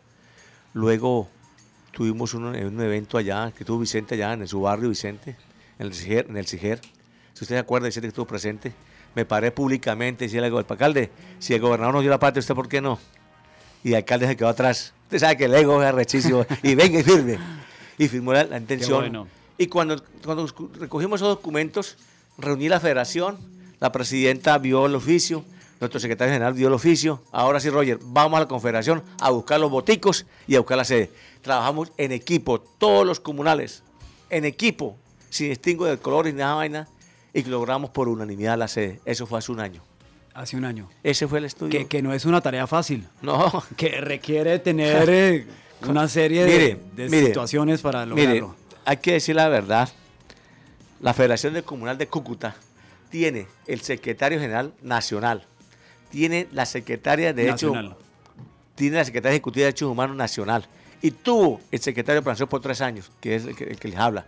[0.78, 1.28] Luego
[1.92, 5.36] tuvimos un, un evento allá, que tuvo Vicente allá en su barrio, Vicente,
[5.80, 5.94] en el.
[6.30, 8.74] En el Si usted se acuerda, Vicente que estuvo presente,
[9.16, 11.10] me paré públicamente y decía al alcalde,
[11.40, 13.00] si el gobernador nos dio la parte, ¿usted por qué no?
[13.84, 14.94] Y el alcalde se quedó atrás.
[15.06, 16.46] Usted sabe que el ego es rechísimo.
[16.62, 17.40] y venga y firme.
[17.98, 19.28] Y firmó la, intención.
[19.58, 20.46] Y cuando, cuando
[20.80, 21.98] recogimos esos documentos,
[22.38, 23.40] reuní la federación,
[23.80, 25.44] la presidenta vio el oficio,
[25.80, 27.22] nuestro secretario general vio el oficio.
[27.32, 30.86] Ahora sí, Roger, vamos a la confederación a buscar los boticos y a buscar la
[30.86, 31.12] sede.
[31.42, 33.84] Trabajamos en equipo, todos los comunales,
[34.30, 34.98] en equipo,
[35.30, 36.88] sin distingo de color ni nada vaina,
[37.34, 39.00] y logramos por unanimidad la sede.
[39.06, 39.82] Eso fue hace un año.
[40.34, 40.90] Hace un año.
[41.04, 41.88] Ese fue el estudio.
[41.88, 43.08] Que, no es una tarea fácil.
[43.22, 43.64] No.
[43.76, 45.48] Que requiere tener eh,
[45.88, 46.46] una serie
[46.96, 48.56] de, situaciones para lograrlo
[48.88, 49.90] hay que decir la verdad,
[51.02, 52.56] la Federación de Comunal de Cúcuta
[53.10, 55.46] tiene el secretario general nacional,
[56.10, 57.76] tiene la secretaria de Derechos
[58.76, 60.68] tiene la secretaria ejecutiva de Derechos Humanos nacional
[61.02, 64.26] y tuvo el secretario de Planación por tres años, que es el que, les habla.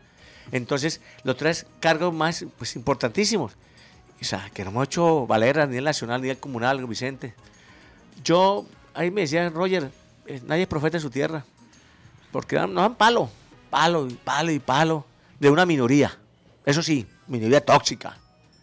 [0.52, 3.54] Entonces, los tres cargos más pues, importantísimos.
[4.20, 7.36] O sea, que no hemos hecho valer a nivel nacional, a nivel comunal, Vicente.
[8.24, 9.92] Yo, ahí me decía Roger,
[10.26, 11.46] eh, nadie es profeta en su tierra,
[12.32, 13.30] porque no dan palo
[13.70, 15.06] palo y palo y palo
[15.40, 16.18] de una minoría.
[16.66, 18.18] Eso sí, minoría tóxica.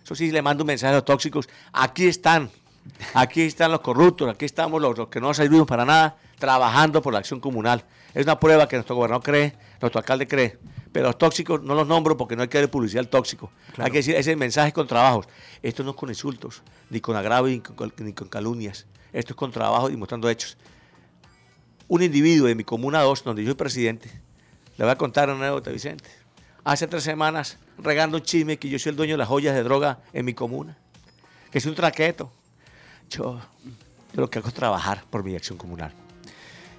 [0.05, 1.49] Eso sí, le mando un mensaje a los tóxicos.
[1.73, 2.51] Aquí están,
[3.15, 7.21] aquí están los corruptos, aquí estamos los, que no servimos para nada, trabajando por la
[7.21, 7.85] acción comunal.
[8.15, 10.59] Es una prueba que nuestro gobernador cree, nuestro alcalde cree.
[10.93, 13.51] Pero los tóxicos no los nombro porque no hay que dar publicidad al tóxico.
[13.77, 15.27] Hay que decir ese mensaje con trabajos.
[15.63, 18.87] Esto no es con insultos, ni con agravio, ni con, ni con calumnias.
[19.13, 20.57] Esto es con trabajo y mostrando hechos.
[21.89, 24.11] Un individuo de mi comuna 2, donde yo soy presidente,
[24.77, 26.09] le voy a contar una anécdota, Vicente.
[26.65, 29.63] Hace tres semanas, regando un chisme que yo soy el dueño de las joyas de
[29.63, 30.77] droga en mi comuna,
[31.51, 32.33] que es un traqueto.
[33.11, 33.41] Yo,
[34.15, 35.93] lo que hago es trabajar por mi acción comunal.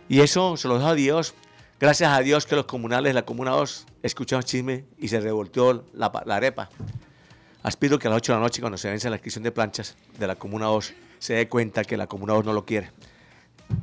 [0.10, 1.34] Y eso se lo dejo a Dios.
[1.80, 6.08] Gracias a Dios que los comunales la Comuna 2 escucharon chisme y se revolteó la,
[6.08, 6.70] arepa.
[7.62, 9.96] Aspiro que a las 8 de la noche, cuando se vence la adquisición de planchas
[10.18, 12.92] de la Comuna 2, se dé cuenta que la Comuna 2 no lo quiere.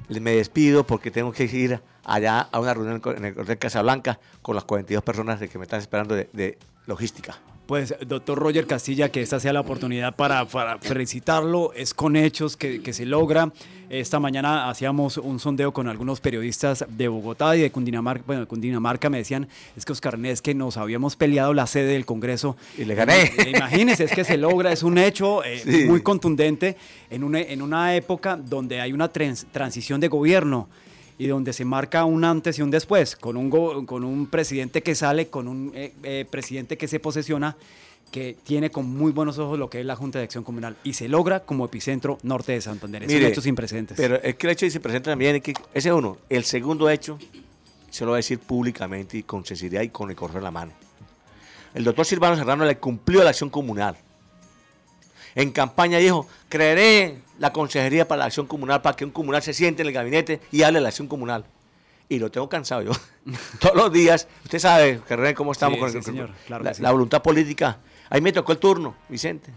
[0.08, 4.54] Me despido porque tengo que ir allá a una reunión en el Hotel Casablanca con
[4.54, 7.38] las 42 personas que me están esperando de, logística.
[7.66, 10.46] Pues, doctor Roger Castilla, que esta sea la oportunidad para,
[10.80, 11.72] felicitarlo.
[11.72, 13.52] Es con hechos que, se logra.
[13.88, 18.24] Esta mañana hacíamos un sondeo con algunos periodistas de Bogotá y de Cundinamarca.
[18.26, 22.04] Bueno, de Cundinamarca me decían, es que Oscar que nos habíamos peleado la sede del
[22.04, 22.56] Congreso.
[22.76, 23.32] Y le gané.
[23.48, 26.76] Imagínense, es que se logra, es un hecho eh, muy contundente
[27.08, 30.68] en una, en una época donde hay una transición de gobierno
[31.18, 33.50] y donde se marca un antes y un después, con un,
[33.86, 37.56] con un presidente que sale, con un eh, eh, presidente que se posesiona,
[38.10, 40.92] que tiene con muy buenos ojos lo que es la Junta de Acción Comunal y
[40.92, 43.02] se logra como epicentro norte de Santander.
[43.02, 43.96] Es un hecho sin precedentes.
[43.96, 46.18] Pero es que el hecho sin precedentes también, que, ese es uno.
[46.28, 47.18] El segundo hecho,
[47.90, 50.50] se lo voy a decir públicamente y con sinceridad y con el correr de la
[50.50, 50.72] mano.
[51.74, 53.96] El doctor Silvano Serrano le cumplió la acción comunal.
[55.34, 59.52] En campaña dijo, creeré la Consejería para la Acción Comunal para que un comunal se
[59.52, 61.44] siente en el gabinete y hable de la acción comunal.
[62.08, 62.92] Y lo tengo cansado yo.
[63.60, 67.78] Todos los días, usted sabe, René, cómo estamos con, la, voluntad política.
[68.10, 69.50] Ahí me tocó el turno, Vicente.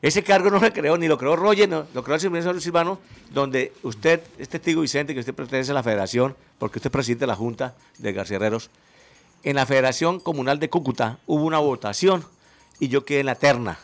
[0.00, 2.98] Ese cargo no lo creó, ni lo creó Roger, no, lo creó el señor Silvano,
[3.30, 7.22] donde usted es testigo, Vicente, que usted pertenece a la federación, porque usted es presidente
[7.22, 8.70] de la Junta de García Herreros.
[9.44, 12.24] En la Federación Comunal de Cúcuta hubo una votación
[12.80, 13.78] y yo quedé en la terna.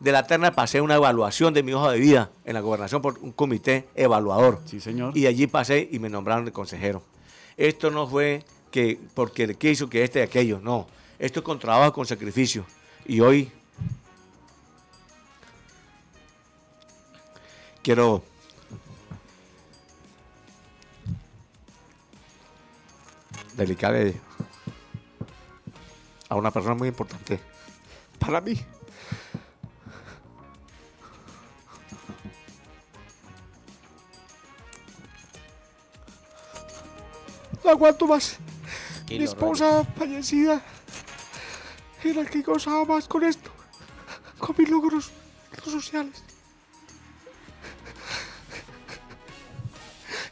[0.00, 3.18] De la terna pasé una evaluación de mi hoja de vida en la gobernación por
[3.18, 4.60] un comité evaluador.
[4.66, 5.16] Sí, señor.
[5.16, 7.02] Y allí pasé y me nombraron de consejero.
[7.56, 10.86] Esto no fue que porque quiso que este y aquello, no.
[11.18, 12.66] Esto es con trabajo, con sacrificio.
[13.06, 13.50] Y hoy
[17.82, 18.22] quiero
[23.56, 24.14] dedicarle
[26.28, 27.40] a una persona muy importante
[28.18, 28.60] para mí.
[37.66, 38.38] No aguanto más.
[39.08, 40.62] Mi esposa fallecida
[42.04, 43.50] era la que gozaba más con esto,
[44.38, 45.10] con mis logros
[45.64, 46.22] sociales.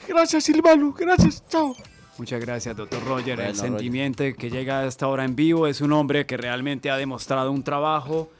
[0.06, 0.92] Gracias, Silvano.
[0.92, 1.42] Gracias.
[1.48, 1.74] Chao.
[2.18, 3.40] Muchas gracias, doctor Roger.
[3.40, 6.96] el sentimiento que llega a esta hora en vivo es un hombre que realmente ha
[6.96, 8.30] demostrado un trabajo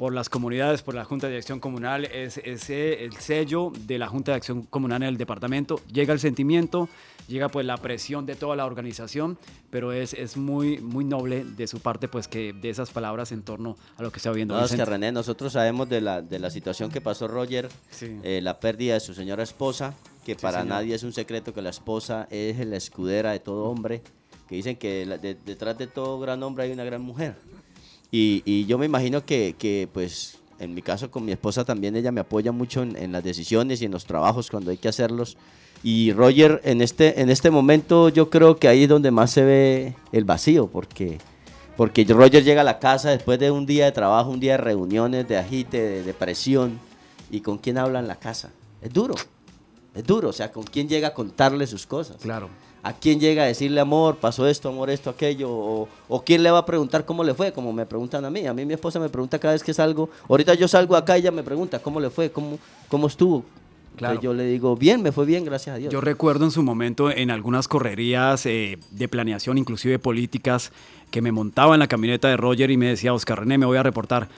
[0.00, 4.08] por las comunidades, por la Junta de Acción Comunal, es, ese el sello de la
[4.08, 5.78] Junta de Acción Comunal en el departamento.
[5.92, 6.88] Llega el sentimiento,
[7.28, 9.36] llega pues la presión de toda la organización,
[9.68, 13.42] pero es, es muy, muy noble de su parte pues que de esas palabras en
[13.42, 14.56] torno a lo que está viendo.
[14.56, 17.68] No, es que René, nosotros sabemos de la, de la situación que pasó Roger,
[18.00, 19.92] eh, la pérdida de su señora esposa,
[20.24, 24.00] que para nadie es un secreto que la esposa es la escudera de todo hombre,
[24.48, 25.04] que dicen que
[25.44, 27.36] detrás de todo gran hombre hay una gran mujer.
[28.10, 32.20] Y, yo me imagino que, pues, en mi caso con mi esposa también, ella me
[32.20, 35.36] apoya mucho en, las decisiones y en los trabajos cuando hay que hacerlos.
[35.82, 39.42] Y Roger, en este, en este momento yo creo que ahí es donde más se
[39.42, 41.18] ve el vacío, porque,
[41.76, 44.58] porque Roger llega a la casa después de un día de trabajo, un día de
[44.58, 46.78] reuniones, de agite, de, de presión,
[47.30, 48.50] y con quién habla en la casa.
[48.82, 49.14] Es duro,
[49.94, 52.16] es duro, o sea, con quién llega a contarle sus cosas.
[52.20, 52.48] Claro
[52.82, 56.58] a quién llega a decirle amor, pasó esto, amor, esto, aquello, o, quién le va
[56.58, 58.46] a preguntar cómo le fue, como me preguntan a mí.
[58.46, 61.20] A mí mi esposa me pregunta cada vez que salgo, ahorita yo salgo acá y
[61.20, 63.44] ella me pregunta cómo le fue, cómo, cómo estuvo.
[63.96, 64.18] Claro.
[64.20, 65.92] yo le digo, bien, me fue bien, gracias a Dios.
[65.92, 70.72] Yo recuerdo en su momento en algunas correrías eh, de planeación, inclusive políticas,
[71.10, 73.76] que me montaba en la camioneta de Roger y me decía, Oscar René, me voy
[73.76, 74.28] a reportar.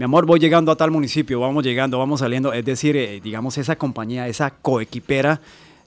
[0.00, 2.54] Mi amor, voy llegando a tal municipio, vamos llegando, vamos saliendo.
[2.54, 5.42] Es decir, eh, digamos, esa compañía, esa coequipera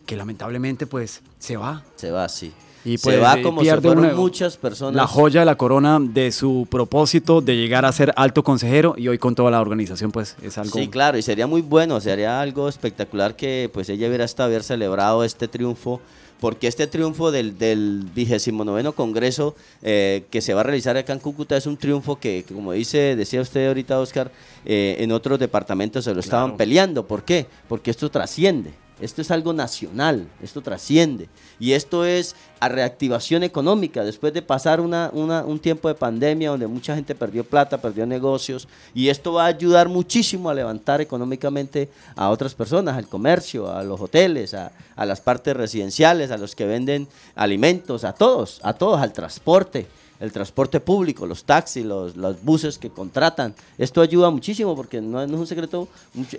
[0.05, 1.81] que lamentablemente pues se va.
[1.95, 2.53] Se va, sí.
[2.85, 4.93] Y se pues, va como pierde muchas personas.
[4.93, 9.07] La joya de la corona de su propósito de llegar a ser alto consejero y
[9.07, 10.77] hoy con toda la organización pues es algo...
[10.77, 14.61] Sí, claro, y sería muy bueno, sería algo espectacular que pues ella hubiera estado haber
[14.61, 16.01] celebrado este triunfo
[16.43, 21.19] porque este triunfo del, del 29 Congreso eh, que se va a realizar acá en
[21.19, 24.29] Cúcuta es un triunfo que, como dice, decía usted ahorita, Oscar,
[24.65, 27.07] eh, en otros departamentos se lo estaban peleando.
[27.07, 27.45] ¿Por qué?
[27.69, 28.73] Porque esto trasciende.
[29.01, 31.27] Esto es algo nacional, esto trasciende.
[31.59, 36.67] Y esto es a reactivación económica, después de pasar una, un tiempo de pandemia donde
[36.67, 41.89] mucha gente perdió plata, perdió negocios, y esto va a ayudar muchísimo a levantar económicamente
[42.15, 46.55] a otras personas, al comercio, a los hoteles, a, a las partes residenciales, a los
[46.55, 49.87] que venden alimentos, a todos, a todos, al transporte
[50.23, 53.53] el transporte público, los taxis, los, buses que contratan.
[53.77, 55.89] Esto ayuda muchísimo porque no, es un secreto,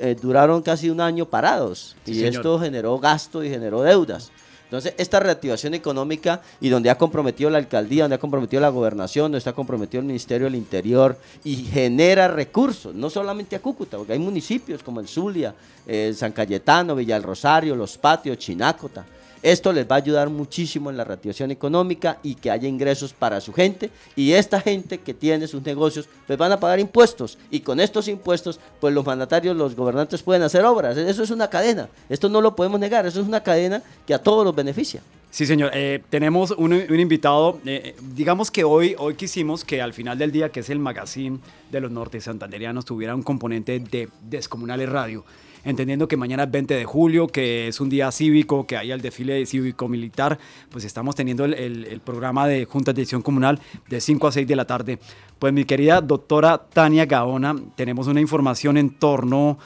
[0.01, 4.33] eh, duraron casi un año parados y esto generó gasto y generó deudas.
[4.65, 9.25] Entonces, esta reactivación económica y donde ha comprometido la alcaldía, donde ha comprometido la gobernación,
[9.25, 14.15] donde está comprometido el Ministerio del Interior y genera recursos, no solamente a Cúcuta, porque
[14.15, 15.55] hay municipios como el Zulia,
[15.87, 19.05] eh, San Cayetano, Villa del Rosario, Los Patios, Chinácota,
[19.45, 23.43] esto les va a ayudar muchísimo en la reactivación económica y que haya ingresos para
[23.43, 23.91] su gente.
[24.17, 27.37] Y esta gente que tiene sus negocios, pues van a pagar impuestos.
[27.51, 30.97] Y con estos impuestos, pues los mandatarios, los gobernantes pueden hacer obras.
[30.97, 31.91] Eso es una cadena.
[32.09, 33.05] Esto no lo podemos negar.
[33.05, 35.03] Eso es una cadena que a todos los beneficia.
[35.31, 35.73] Sí, señor.
[35.75, 37.61] Eh, tenemos un, invitado.
[37.67, 41.39] Eh, digamos que hoy, hoy quisimos que al final del día, que es el magazine
[41.71, 45.23] de los norte santanderianos, tuviera un componente de Descomunales Radio
[45.65, 49.01] entendiendo que mañana es 20 de julio, que es un día cívico, que hay el
[49.01, 50.39] desfile cívico-militar,
[50.71, 53.59] pues estamos teniendo el, programa de Junta de Dirección Comunal
[53.89, 54.99] de 5 a 6 de la tarde.
[55.39, 59.59] Pues mi querida doctora Tania Gaona, tenemos una información en torno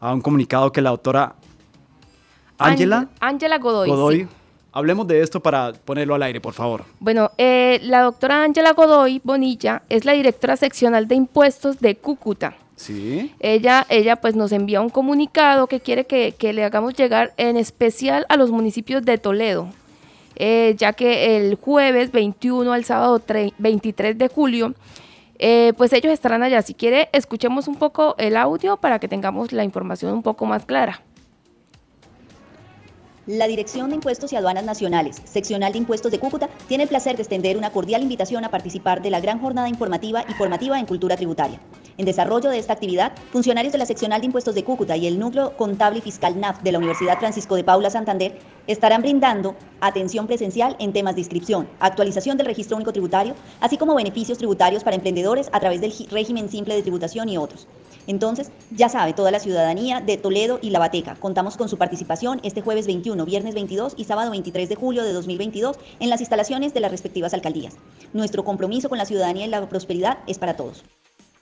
[0.00, 1.36] a un comunicado que la doctora
[2.58, 4.28] Ángela Ángela Godoy.
[4.74, 6.84] Hablemos de esto para ponerlo al aire, por favor.
[6.98, 12.56] Bueno, eh, la doctora Ángela Godoy Bonilla es la directora seccional de impuestos de Cúcuta.
[12.82, 13.32] Sí.
[13.38, 17.56] Ella, ella pues nos envía un comunicado que quiere que, que le hagamos llegar en
[17.56, 19.68] especial a los municipios de Toledo,
[20.34, 23.22] eh, ya que el jueves 21 al sábado
[23.58, 24.74] 23 de julio,
[25.38, 26.60] eh, pues ellos estarán allá.
[26.62, 30.64] Si quiere, escuchemos un poco el audio para que tengamos la información un poco más
[30.64, 31.02] clara.
[33.28, 37.14] La Dirección de Impuestos y Aduanas Nacionales, Seccional de Impuestos de Cúcuta, tiene el placer
[37.14, 40.86] de extender una cordial invitación a participar de la gran jornada informativa y formativa en
[40.86, 41.60] cultura tributaria.
[41.98, 45.20] En desarrollo de esta actividad, funcionarios de la Seccional de Impuestos de Cúcuta y el
[45.20, 50.26] Núcleo Contable y Fiscal NAF de la Universidad Francisco de Paula Santander estarán brindando atención
[50.26, 54.96] presencial en temas de inscripción, actualización del registro único tributario, así como beneficios tributarios para
[54.96, 57.68] emprendedores a través del régimen simple de tributación y otros.
[58.06, 62.40] Entonces, ya sabe, toda la ciudadanía de Toledo y La Bateca, contamos con su participación
[62.42, 66.74] este jueves 21, viernes 22 y sábado 23 de julio de 2022 en las instalaciones
[66.74, 67.76] de las respectivas alcaldías.
[68.12, 70.84] Nuestro compromiso con la ciudadanía y la prosperidad es para todos.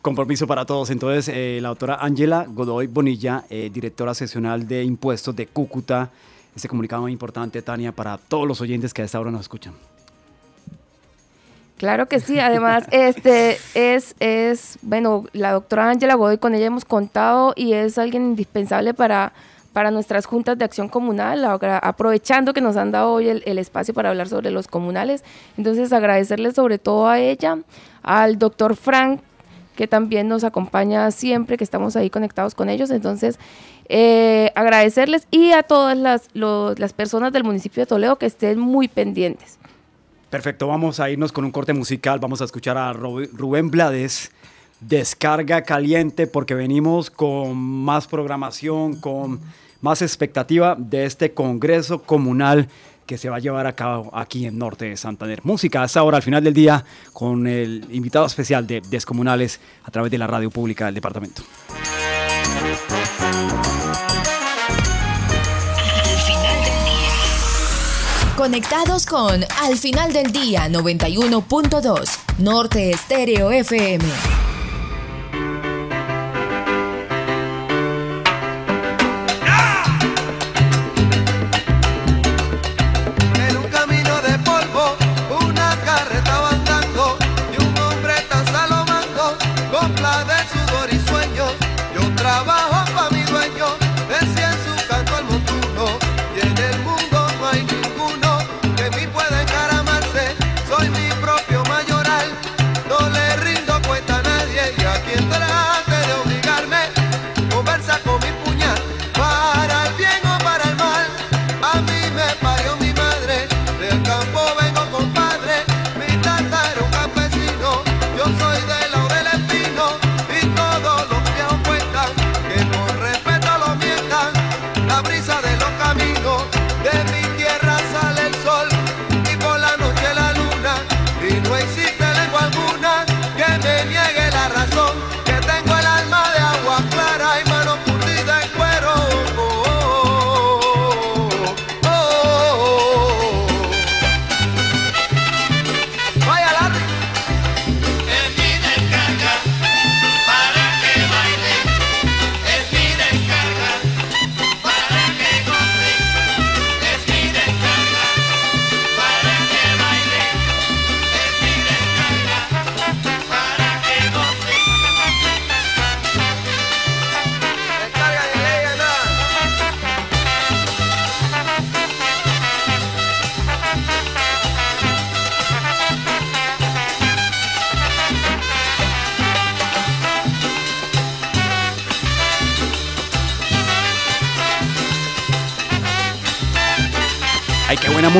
[0.02, 0.90] Compromiso para todos.
[0.90, 6.10] Entonces, eh, la doctora Ángela Godoy Bonilla, eh, directora seccional de impuestos de Cúcuta,
[6.56, 9.74] este comunicado muy importante, Tania, para todos los oyentes que a esta hora nos escuchan.
[11.80, 16.84] Claro que sí, además este es, es, bueno, la doctora Ángela Godoy, con ella hemos
[16.84, 19.32] contado y es alguien indispensable para,
[19.72, 21.42] para nuestras juntas de acción comunal,
[21.80, 25.24] aprovechando que nos han dado hoy el, espacio para hablar sobre los comunales.
[25.56, 27.56] Entonces agradecerle sobre todo a ella,
[28.02, 29.22] al doctor Frank,
[29.74, 32.90] que también nos acompaña siempre, que estamos ahí conectados con ellos.
[32.90, 33.38] Entonces,
[33.88, 38.86] eh, agradecerles y a todas las, las personas del municipio de Toledo que estén muy
[38.86, 39.59] pendientes.
[40.30, 42.20] Perfecto, vamos a irnos con un corte musical.
[42.20, 44.30] Vamos a escuchar a Rubén Blades,
[44.78, 49.40] Descarga Caliente, porque venimos con más programación, con
[49.80, 52.68] más expectativa de este Congreso Comunal
[53.06, 55.40] que se va a llevar a cabo aquí en Norte de Santander.
[55.42, 59.90] Música a esta hora, al final del día, con el invitado especial de Descomunales a
[59.90, 61.42] través de la radio pública del departamento.
[68.40, 74.39] Conectados con Al final del día 91.2 Norte Estéreo FM.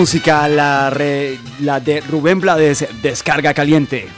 [0.01, 0.91] Música, la,
[1.61, 4.09] la de Rubén Blades, Descarga Caliente.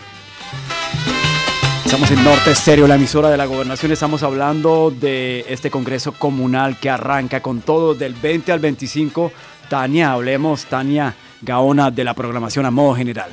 [1.85, 3.91] Estamos en Norte Estéreo, la emisora de la gobernación.
[3.91, 9.33] Estamos hablando de este congreso comunal que arranca con todo del 20 al 25.
[9.69, 13.31] Tania, hablemos, Tania Gaona, de la programación a modo general.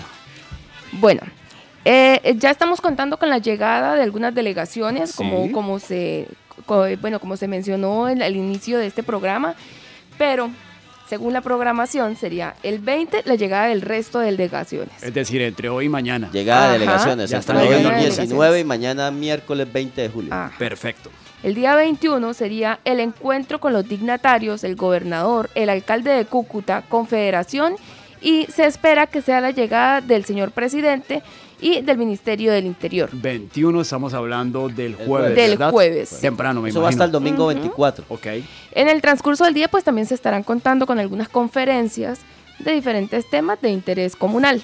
[0.94, 1.22] Bueno,
[1.86, 6.28] eh, ya estamos contando con la llegada de algunas delegaciones, como, como, se,
[7.00, 9.54] bueno, como se mencionó en el inicio de este programa,
[10.18, 10.50] pero
[11.10, 15.02] según la programación, sería el 20 la llegada del resto de delegaciones.
[15.02, 16.30] Es decir, entre hoy y mañana.
[16.32, 17.32] Llegada de delegaciones.
[17.32, 20.32] Ya están hoy 19 y mañana miércoles 20 de julio.
[20.60, 21.10] Perfecto.
[21.42, 26.84] El día 21 sería el encuentro con los dignatarios, el gobernador, el alcalde de Cúcuta,
[26.88, 27.76] Confederación
[28.22, 31.24] y se espera que sea la llegada del señor presidente
[31.62, 33.10] y del Ministerio del Interior.
[33.12, 35.72] 21 estamos hablando del jueves, Del ¿verdad?
[35.72, 36.20] jueves.
[36.22, 37.20] Temprano, me Eso va hasta el imagino.
[37.38, 38.06] domingo 24.
[38.10, 38.26] Ok.
[38.72, 42.20] En el transcurso del día, pues también se estarán contando con algunas conferencias
[42.60, 44.62] de diferentes temas de interés comunal.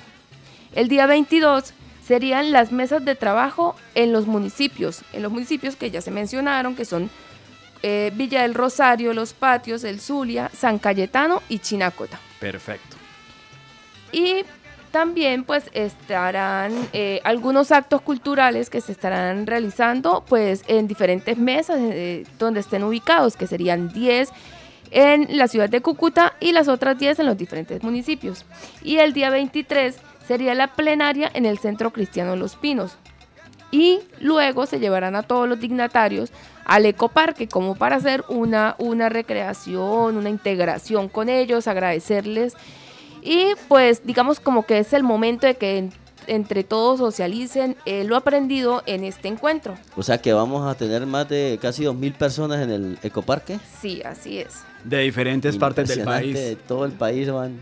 [0.73, 1.73] El día 22
[2.05, 6.75] serían las mesas de trabajo en los municipios, en los municipios que ya se mencionaron,
[6.75, 7.09] que son
[7.83, 12.19] eh, Villa del Rosario, Los Patios, El Zulia, San Cayetano y Chinacota.
[12.39, 12.95] Perfecto.
[14.11, 14.43] Y
[14.95, 21.79] también pues estarán eh, algunos actos culturales que se estarán realizando pues en diferentes mesas
[21.81, 24.31] eh, donde estén ubicados, que serían 10
[24.91, 28.45] en la ciudad de Cúcuta y las otras 10 en los diferentes municipios.
[28.83, 32.95] Y el día 23 sería la plenaria en el Centro Cristiano Los Pinos.
[33.71, 36.31] Y luego se llevarán a todos los dignatarios
[36.63, 42.55] al ecoparque como para hacer una, una recreación, una integración con ellos, agradecerles
[43.25, 45.93] y pues digamos como que es el momento de que en-
[46.27, 49.75] entre todos socialicen eh, lo aprendido en este encuentro.
[49.95, 53.59] O sea que vamos a tener más de casi 2.000 personas en el ecoparque.
[53.81, 54.61] Sí, así es.
[54.83, 56.33] De diferentes partes del país.
[56.33, 57.59] De todo el país van.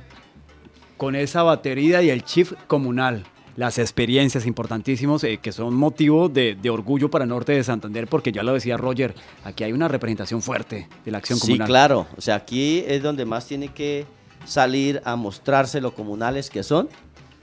[0.97, 3.25] Con esa batería y el chip comunal.
[3.55, 8.31] Las experiencias importantísimos eh, que son motivo de, de orgullo para Norte de Santander, porque
[8.31, 11.67] ya lo decía Roger, aquí hay una representación fuerte de la acción Sí, comunal.
[11.67, 12.07] claro.
[12.17, 14.05] O sea, aquí es donde más tiene que
[14.45, 16.89] salir a mostrarse lo comunales que son,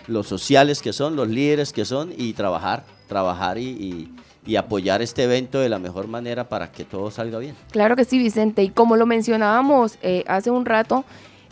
[0.07, 4.11] los sociales que son, los líderes que son y trabajar, trabajar y,
[4.59, 7.55] apoyar este evento de la mejor manera para que todo salga bien.
[7.71, 8.65] Claro que sí, Vicente.
[8.65, 11.05] Y como lo mencionábamos eh, hace un rato,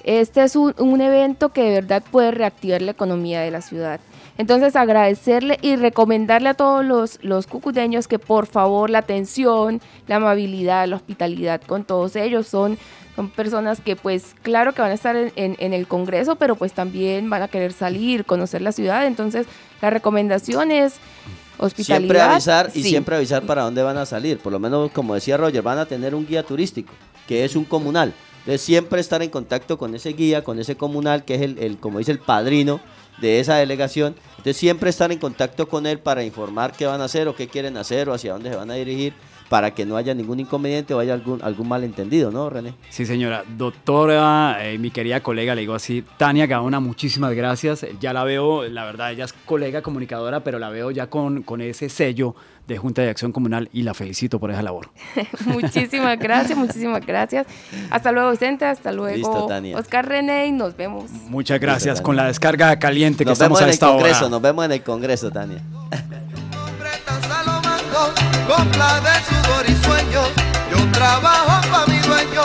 [0.03, 4.01] este es un, un evento que de verdad puede reactivar la economía de la ciudad.
[4.39, 10.17] Entonces agradecerle y recomendarle a todos los, los cucuteños que por favor la atención, la
[10.17, 12.79] amabilidad, la hospitalidad con todos ellos son,
[13.19, 16.55] son personas que pues claro que van a estar en, en- en el Congreso, pero
[16.55, 19.09] pues también van a querer salir, conocer la ciudad.
[19.09, 19.45] Entonces
[19.83, 20.95] la recomendación es
[21.59, 21.99] hospitalidad.
[21.99, 22.89] Siempre avisar y sí.
[22.91, 24.39] siempre avisar para dónde van a salir.
[24.39, 26.93] Por lo menos, como decía Roger, van a tener un guía turístico,
[27.27, 28.13] que es un comunal.
[28.43, 31.77] Entonces, siempre estar en contacto con ese guía, con ese comunal, que es el, el,
[31.79, 32.81] como dice, el padrino
[33.21, 34.15] de esa delegación.
[34.37, 37.49] Entonces, siempre estar en contacto con él para informar qué van a hacer o qué
[37.49, 39.13] quieren hacer o hacia dónde se van a dirigir
[39.49, 42.75] para que no haya ningún inconveniente o haya algún, algún malentendido, ¿no, René?
[42.91, 43.45] Sí, señora.
[43.57, 47.87] Doctora, eh, mi querida colega, le digo así, Tania Gaona, muchísimas gracias.
[48.01, 51.61] Ya la veo, la verdad, ella es colega comunicadora, pero la veo ya con, con
[51.61, 52.35] ese sello
[52.67, 54.91] de Junta de Acción Comunal y la felicito por esa labor.
[55.47, 57.47] Muchísimas gracias, muchísimas gracias.
[57.91, 59.79] Hasta luego, Vicente, hasta luego, Listo, Tania.
[59.79, 61.11] Oscar René, y nos vemos.
[61.29, 62.03] Muchas gracias.
[62.03, 64.29] Con la descarga caliente que Nos estamos vemos a en el esta Congreso, hora.
[64.29, 65.63] nos vemos en el Congreso, Tania.
[68.49, 70.29] Copla de sudor y sueños.
[70.71, 72.45] Yo trabajo pa' mi dueño,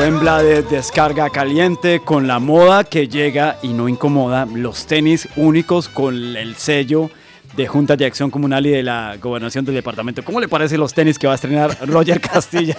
[0.00, 0.18] Rubén.
[0.18, 6.14] Blades descarga caliente con la moda que llega y no incomoda, los tenis únicos con
[6.36, 7.10] el sello
[7.54, 10.24] de Junta de Acción Comunal y de la Gobernación del Departamento.
[10.24, 12.76] ¿Cómo le parecen los tenis que va a estrenar Roger Castilla?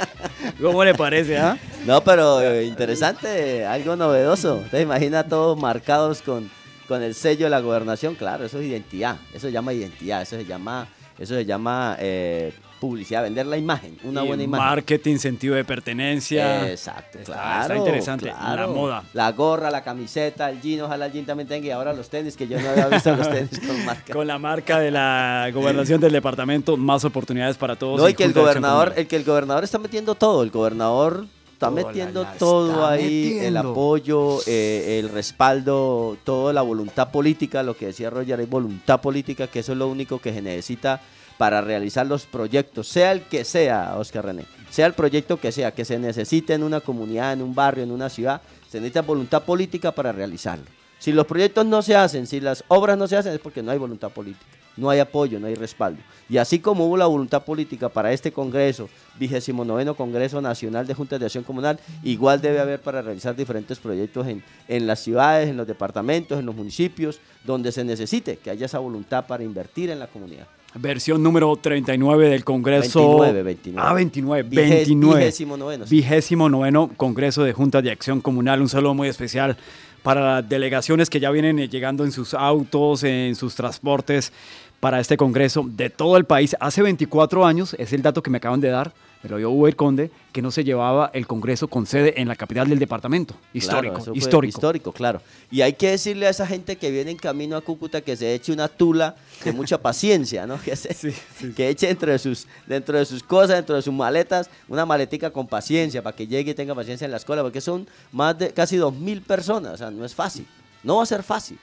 [0.59, 1.57] ¿Cómo le parece, ah?
[1.85, 4.63] No, pero eh, interesante, algo novedoso.
[4.71, 6.49] ¿Te imaginas todos marcados con,
[6.87, 8.15] con el sello de la gobernación?
[8.15, 10.87] Claro, eso es identidad, eso se llama identidad, eso se llama,
[11.19, 12.51] eso se llama eh,
[12.81, 14.65] publicidad, vender la imagen, una Y buena imagen.
[14.65, 16.69] Marketing, sentido de pertenencia.
[16.69, 17.61] Exacto, Está- claro.
[17.61, 18.61] está interesante, claro.
[18.61, 19.03] la moda.
[19.13, 22.35] La gorra, la camiseta, el jean, ojalá el jean también tenga y ahora los tenis,
[22.35, 24.11] que yo no había visto los tenis con marca.
[24.13, 28.01] Con la marca de la gobernación del departamento, más oportunidades para todos.
[28.01, 31.69] No, y que el gobernador, el que el gobernador está metiendo todo, el gobernador está
[31.69, 37.77] metiendo la todo está ahí, el apoyo, eh, el respaldo, toda la voluntad política, lo
[37.77, 40.99] que decía Roger, hay voluntad política, que eso es lo único que se necesita
[41.41, 45.71] para realizar los proyectos, sea el que sea, Oscar René, sea el proyecto que sea,
[45.71, 49.41] que se necesite en una comunidad, en un barrio, en una ciudad, se necesita voluntad
[49.41, 50.65] política para realizarlo.
[50.99, 53.71] Si los proyectos no se hacen, si las obras no se hacen, es porque no
[53.71, 54.45] hay voluntad política.
[54.77, 55.99] no hay apoyo, no hay respaldo.
[56.29, 58.87] Y así como hubo la voluntad política para este Congreso,
[59.17, 63.79] vigésimo noveno Congreso Nacional de Juntas de Acción Comunal, igual debe haber para realizar diferentes
[63.79, 68.51] proyectos en, en las ciudades, en los departamentos, en los municipios, donde se necesite que
[68.51, 70.45] haya esa voluntad para invertir en la comunidad.
[70.75, 72.99] Versión número 39 del Congreso.
[73.19, 73.87] 29, 29.
[73.89, 75.19] Ah, 29, Vigé- 29.
[75.19, 75.95] vigésimo noveno, sí.
[75.97, 78.61] Vigésimo noveno Congreso de Juntas de Acción Comunal.
[78.61, 79.57] Un saludo muy especial
[80.01, 84.31] para las delegaciones que ya vienen eh, llegando en sus autos, en sus transportes
[84.79, 86.55] para este Congreso de todo el país.
[86.59, 88.93] Hace 24 años, es el dato que me acaban de dar,
[89.37, 92.79] dio Uber Conde, que no se llevaba el Congreso con sede en la capital del
[92.79, 93.35] departamento.
[93.53, 94.57] Histórico, Claro, histórico.
[94.57, 95.21] Histórico, claro.
[95.51, 98.33] Y hay que decirle a esa gente que viene en camino a Cúcuta que se
[98.33, 100.59] eche una tula de mucha paciencia, ¿no?
[100.61, 101.13] Que, se-
[101.55, 105.29] que eche dentro de, sus, dentro de sus cosas, dentro de sus maletas, una maletica
[105.31, 108.51] con paciencia para que llegue y tenga paciencia en la escuela, porque son más de
[108.51, 110.47] casi dos mil personas, o sea, no es fácil.
[110.83, 111.59] No va a ser fácil,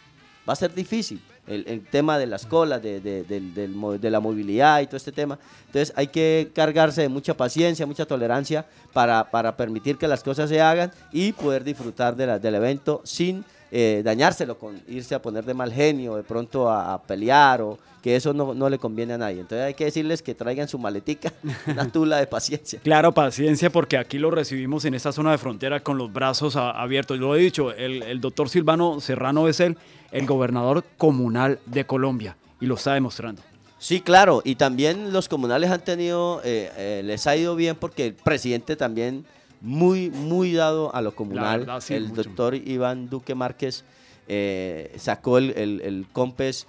[0.49, 1.21] va a ser difícil.
[1.49, 5.39] El, tema de las colas, de, de- la movilidad y todo este tema.
[5.67, 10.49] Entonces hay que cargarse de mucha paciencia, mucha tolerancia para, para permitir que las cosas
[10.49, 15.53] se hagan y poder disfrutar del evento sin eh, dañárselo, con irse a poner de
[15.53, 19.41] mal genio, de pronto a, pelear o que eso no, no le conviene a nadie.
[19.41, 21.33] Entonces hay que decirles que traigan su maletica,
[21.67, 22.81] una tula de paciencia.
[22.83, 27.19] Claro, paciencia, porque aquí lo recibimos en esta zona de frontera con los brazos abiertos.
[27.19, 29.77] Lo he dicho, el, el doctor Silvano Serrano es el,
[30.11, 33.43] el gobernador comunal de Colombia y lo está demostrando.
[33.79, 38.07] Sí, claro, y también los comunales han tenido, eh, eh, les ha ido bien porque
[38.07, 39.25] el presidente también
[39.61, 41.61] muy, muy dado a lo comunal.
[41.61, 42.23] verdad, sí, el mucho.
[42.25, 43.85] doctor Iván Duque Márquez
[44.27, 46.67] eh, sacó el, el, el COMPES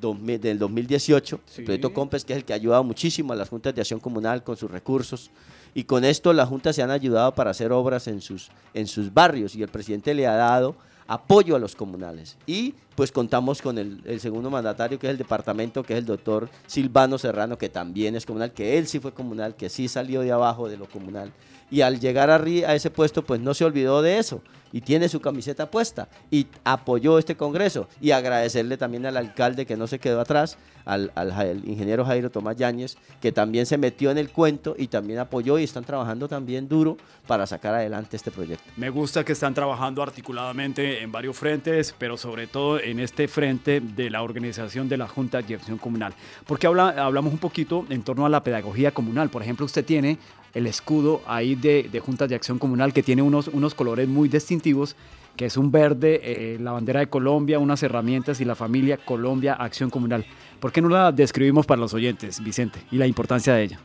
[0.00, 3.48] 2000 del 2018, el proyecto COMPES, que es el que ha ayudado muchísimo a las
[3.48, 5.30] juntas de acción comunal con sus recursos.
[5.74, 9.14] Y con esto las juntas se han ayudado para hacer obras en sus, en sus
[9.14, 10.74] barrios y el presidente le ha dado
[11.06, 12.36] apoyo a los comunales.
[12.46, 16.48] Y pues contamos con el, segundo mandatario, que es el departamento, que es el doctor
[16.66, 20.32] Silvano Serrano, que también es comunal, que él sí fue comunal, que sí salió de
[20.32, 21.32] abajo de lo comunal.
[21.70, 24.42] Y al llegar arri- a ese puesto, pues no se olvidó de eso.
[24.74, 26.08] Y tiene su camiseta puesta.
[26.30, 27.88] Y apoyó este congreso.
[28.00, 32.30] Y agradecerle también al alcalde que no se quedó atrás, al, al el ingeniero Jairo
[32.30, 36.28] Tomás Yáñez, que también se metió en el cuento y también apoyó y están trabajando
[36.28, 38.64] también duro para sacar adelante este proyecto.
[38.76, 43.80] Me gusta que están trabajando articuladamente en varios frentes, pero sobre todo en este frente
[43.80, 46.12] de la organización de la Junta de Acción Comunal.
[46.46, 49.30] Porque habla, hablamos un poquito en torno a la pedagogía comunal.
[49.30, 50.18] Por ejemplo, usted tiene
[50.54, 54.28] el escudo ahí de, de Juntas de Acción Comunal que tiene unos, unos colores muy
[54.28, 54.96] distintivos,
[55.36, 59.54] que es un verde, eh, la bandera de Colombia, unas herramientas y la familia Colombia
[59.54, 60.26] Acción Comunal.
[60.60, 63.80] ¿Por qué no la describimos para los oyentes, Vicente, y la importancia de ella?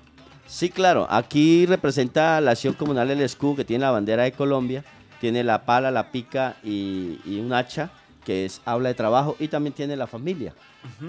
[0.47, 1.07] Sí, claro.
[1.09, 4.83] Aquí representa la acción comunal el escudo que tiene la bandera de Colombia,
[5.19, 7.91] tiene la pala, la pica y, y un hacha
[8.27, 10.53] que es habla de trabajo y también tiene la familia,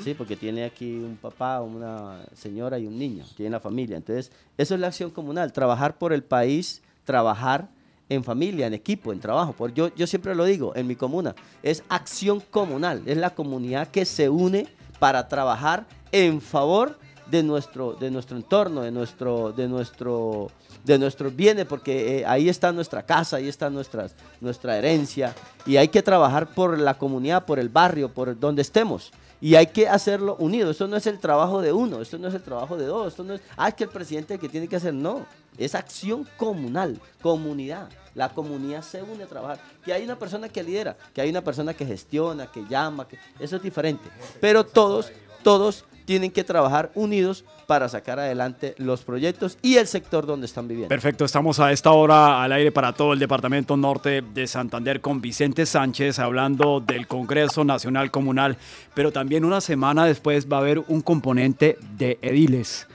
[0.04, 3.96] sí, porque tiene aquí un papá, una señora y un niño, tiene la familia.
[3.96, 7.70] Entonces, eso es la acción comunal, trabajar por el país, trabajar
[8.08, 9.52] en familia, en equipo, en trabajo.
[9.52, 11.34] Por, yo, yo siempre lo digo, en mi comuna,
[11.64, 14.68] es acción comunal, es la comunidad que se une
[15.00, 17.00] para trabajar en favor
[17.30, 20.50] de nuestro, de nuestro entorno, de nuestro, de nuestro,
[20.84, 25.34] de bienes, porque eh, ahí está nuestra casa, ahí está nuestras, nuestra herencia,
[25.66, 29.12] y hay que trabajar por la comunidad, por el barrio, por donde estemos.
[29.40, 30.70] Y hay que hacerlo unido.
[30.70, 33.22] Esto no es el trabajo de uno, esto no es el trabajo de dos, esto
[33.22, 35.26] no es, ah, es que el presidente que tiene que hacer, no.
[35.56, 37.88] Es acción comunal, comunidad.
[38.14, 39.60] La comunidad se une a trabajar.
[39.84, 43.18] Que hay una persona que lidera, que hay una persona que gestiona, que llama, que
[43.38, 44.08] eso es diferente.
[44.40, 45.12] Pero todos,
[45.42, 50.66] todos tienen que trabajar unidos para sacar adelante los proyectos y el sector donde están
[50.66, 50.88] viviendo.
[50.88, 55.20] Perfecto, estamos a esta hora al aire para todo el Departamento Norte de Santander con
[55.20, 58.56] Vicente Sánchez hablando del Congreso Nacional Comunal,
[58.94, 62.86] pero también una semana después va a haber un componente de ediles.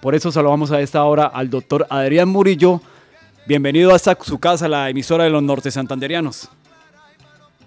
[0.00, 2.80] Por eso saludamos a esta hora al doctor Adrián Murillo.
[3.48, 6.48] Bienvenido hasta su casa, la emisora de los norte santanderianos.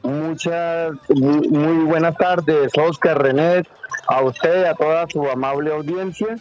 [0.04, 3.64] Muchas, muy, muy buenas tardes, Oscar René,
[4.08, 6.36] a usted y a toda su amable audiencia.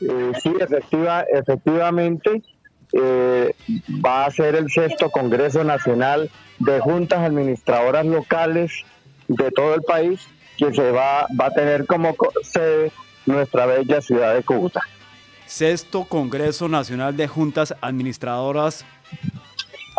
[0.00, 2.42] Eh, sí, efectiva, efectivamente,
[2.92, 3.52] eh,
[4.04, 8.72] va a ser el sexto Congreso Nacional de Juntas Administradoras Locales
[9.26, 10.20] de todo el país,
[10.56, 12.92] que se va, va a tener como co- sede
[13.26, 14.80] nuestra bella ciudad de Cúcuta.
[15.46, 18.84] Sexto Congreso Nacional de Juntas Administradoras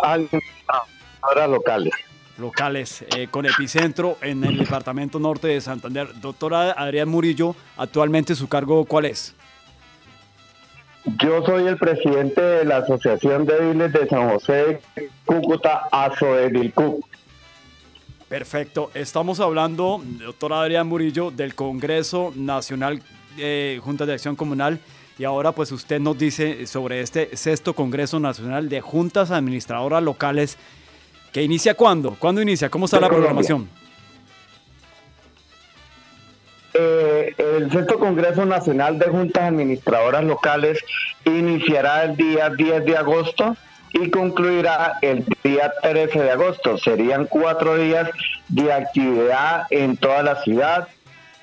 [0.02, 1.92] Administradoras locales.
[2.40, 6.08] Locales eh, con epicentro en el Departamento Norte de Santander.
[6.20, 9.34] Doctora Adrián Murillo, actualmente su cargo, ¿cuál es?
[11.22, 15.88] Yo soy el presidente de la Asociación de Ediles de San José de Cúcuta.
[18.28, 18.90] Perfecto.
[18.94, 23.02] Estamos hablando, doctor Adrián Murillo, del Congreso Nacional
[23.38, 24.78] eh, Junta de Acción Comunal.
[25.18, 30.58] Y ahora pues usted nos dice sobre este sexto Congreso Nacional de Juntas Administradoras Locales,
[31.32, 32.16] que inicia cuándo?
[32.18, 32.68] ¿Cuándo inicia?
[32.68, 33.68] ¿Cómo está la programación?
[36.72, 40.78] Eh, el sexto Congreso Nacional de Juntas Administradoras Locales
[41.24, 43.56] iniciará el día 10 de agosto
[43.92, 46.78] y concluirá el día 13 de agosto.
[46.78, 48.08] Serían cuatro días
[48.48, 50.88] de actividad en toda la ciudad,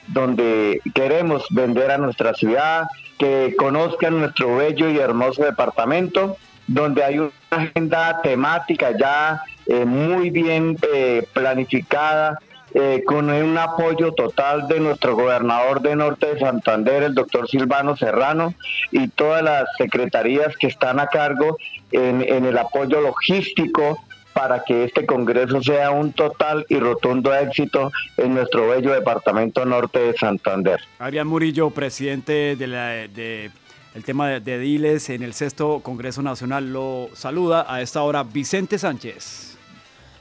[0.07, 7.19] donde queremos vender a nuestra ciudad, que conozcan nuestro bello y hermoso departamento, donde hay
[7.19, 12.39] una agenda temática ya eh, muy bien eh, planificada,
[12.73, 17.95] eh, con un apoyo total de nuestro gobernador de Norte de Santander, el doctor Silvano
[17.95, 18.53] Serrano,
[18.91, 21.57] y todas las secretarías que están a cargo
[21.91, 23.97] en, el apoyo logístico
[24.33, 29.99] para que este Congreso sea un total y rotundo éxito en nuestro bello departamento norte
[29.99, 30.79] de Santander.
[30.99, 33.49] Adrián Murillo, presidente de la, de,
[33.95, 38.23] el tema de, de Diles en el sexto Congreso Nacional, lo saluda a esta hora
[38.23, 39.56] Vicente Sánchez.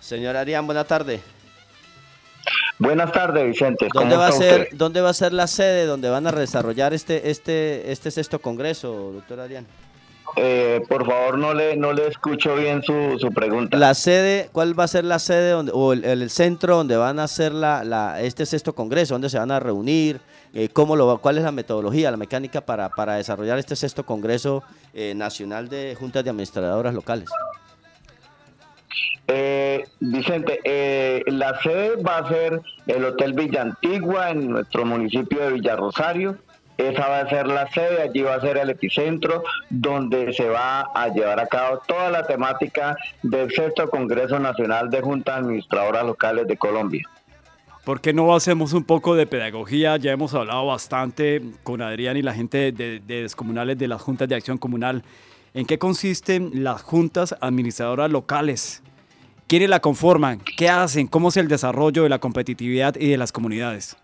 [0.00, 1.20] Señor Adrián, buena tarde.
[2.78, 3.88] Buenas tardes, Vicente.
[3.92, 7.30] ¿Dónde va a ser, dónde va a ser la sede donde van a desarrollar este,
[7.30, 9.66] este, este sexto congreso, doctor Adrián?
[10.36, 13.76] Eh, por favor, no le, no le escucho bien su, su, pregunta.
[13.78, 17.24] La sede, ¿cuál va a ser la sede donde, o el, centro donde van a
[17.24, 19.14] hacer la, la, este sexto congreso?
[19.14, 20.20] ¿Dónde se van a reunir?
[20.52, 24.62] Eh, ¿cómo lo, ¿Cuál es la metodología, la mecánica para, para desarrollar este sexto congreso
[24.92, 27.30] eh, nacional de juntas de administradoras locales?
[29.28, 35.40] Eh, Vicente, eh, la sede va a ser el Hotel Villa Antigua en nuestro municipio
[35.40, 36.36] de Villarrosario.
[36.76, 40.82] Esa va a ser la sede, allí va a ser el epicentro donde se va
[40.94, 46.46] a llevar a cabo toda la temática del sexto Congreso Nacional de Juntas Administradoras Locales
[46.46, 47.02] de Colombia.
[47.82, 49.96] ¿Por qué no hacemos un poco de pedagogía?
[49.96, 54.28] Ya hemos hablado bastante con Adrián y la gente de, de descomunales de las juntas
[54.28, 55.02] de acción comunal.
[55.54, 58.82] ¿En qué consisten las juntas administradoras locales?
[59.46, 60.40] ¿Quiénes la conforman?
[60.56, 61.06] ¿Qué hacen?
[61.06, 63.96] ¿Cómo es el desarrollo de la competitividad y de las comunidades?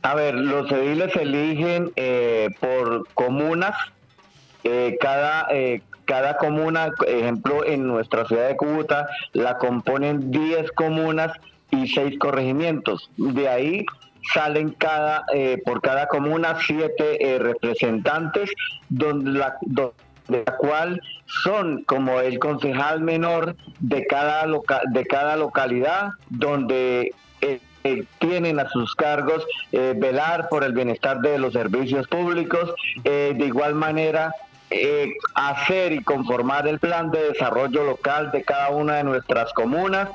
[0.00, 3.76] A ver, los ediles eligen eh, por comunas.
[4.64, 11.32] Eh, cada, eh, cada comuna, ejemplo, en nuestra ciudad de Cúcuta, la componen 10 comunas
[11.70, 13.10] y 6 corregimientos.
[13.18, 13.84] De ahí
[14.32, 15.26] salen cada
[15.64, 18.50] por cada comuna siete representantes
[18.88, 19.58] donde la,
[20.32, 24.46] de la cual son como el concejal menor de cada,
[24.90, 31.20] de cada localidad, donde eh, eh, tienen a sus cargos eh, velar por el bienestar
[31.20, 32.74] de los servicios públicos,
[33.04, 34.34] de igual manera
[35.34, 40.08] hacer y conformar el plan de desarrollo local de cada una de nuestras comunas,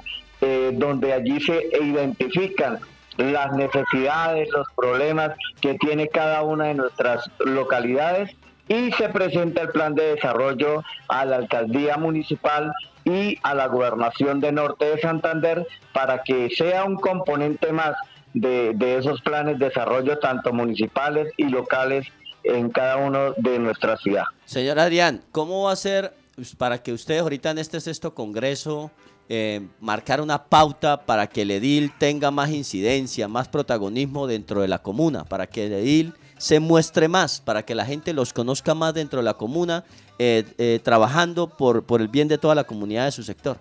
[0.74, 2.80] donde allí se identifican
[3.18, 8.36] las necesidades, los problemas que tiene cada una de nuestras localidades
[8.68, 12.72] y se presenta el plan de desarrollo a la alcaldía municipal
[13.06, 17.96] y a la gobernación de Norte de Santander para que sea un componente más
[18.34, 22.08] de, esos planes de desarrollo tanto municipales y locales
[22.44, 24.26] en cada uno de nuestra ciudad.
[24.46, 28.92] Señor Adrián, ¿cómo va a ser pues, para que ustedes ahorita en este sexto congreso
[29.30, 34.68] eh, marcar una pauta para que el edil tenga más incidencia, más protagonismo dentro de
[34.68, 38.76] la comuna, para que el edil se muestre más, para que la gente los conozca
[38.76, 39.84] más dentro de la comuna,
[40.20, 43.58] eh, eh, trabajando por, por el bien de toda la comunidad de su sector?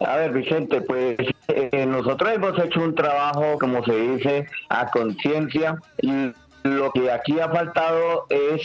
[0.00, 1.18] A ver, Vicente, pues
[1.48, 5.76] eh, nosotros hemos hecho un trabajo, como se dice, a conciencia.
[6.00, 8.62] y Lo que aquí ha faltado es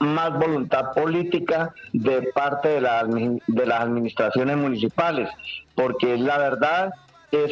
[0.00, 5.30] más voluntad política de parte de, de las administraciones municipales,
[5.74, 6.92] porque la verdad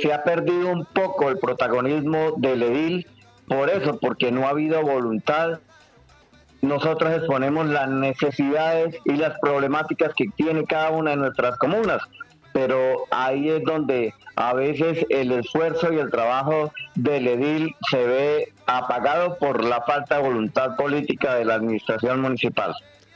[0.00, 3.06] se ha perdido un poco el protagonismo del edil,
[3.46, 5.60] por eso, porque no ha habido voluntad.
[6.60, 12.00] Nosotros exponemos las necesidades y las problemáticas que tiene cada una de nuestras comunas,
[12.52, 18.52] pero ahí es donde a veces el esfuerzo y el trabajo del edil se ve
[18.66, 22.72] apagado por la falta de voluntad política de la administración municipal.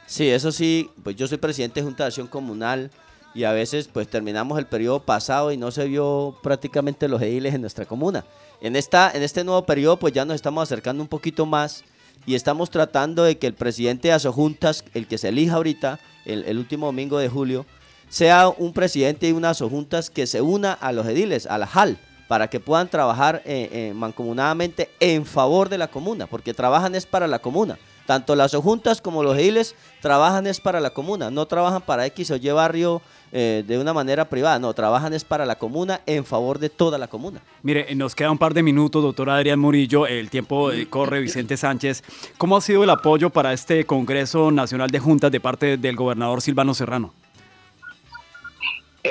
[0.07, 2.91] Sí, eso sí, pues yo soy presidente de Junta de Acción Comunal
[3.37, 7.55] y a veces pues terminamos el periodo pasado y no se vio prácticamente los ediles
[7.55, 8.25] en nuestra comuna.
[8.63, 11.85] En, esta, en este nuevo periodo pues ya nos estamos acercando un poquito más
[12.25, 16.57] y estamos tratando de que el presidente de Asojuntas, el que se elija ahorita, el,
[16.57, 17.67] último domingo de julio,
[18.09, 21.99] sea un presidente y una Asojuntas que se una a los ediles, a la JAL,
[22.29, 27.05] para que puedan trabajar eh, eh, mancomunadamente en favor de la comuna, porque trabajan es
[27.05, 31.47] para la comuna Tanto las juntas como los ediles trabajan es para la comuna, no
[31.47, 33.03] trabajan para X o Y barrio
[33.33, 36.97] eh, de una manera privada, no, trabajan es para la comuna en favor de toda
[36.97, 37.41] la comuna.
[37.63, 41.57] Mire, nos queda un par de minutos, doctor Adrián Murillo, el tiempo eh, corre, Vicente
[41.57, 42.05] Sánchez.
[42.39, 46.41] ¿Cómo ha sido el apoyo para este Congreso Nacional de Juntas de parte del gobernador
[46.41, 47.13] Silvano Serrano?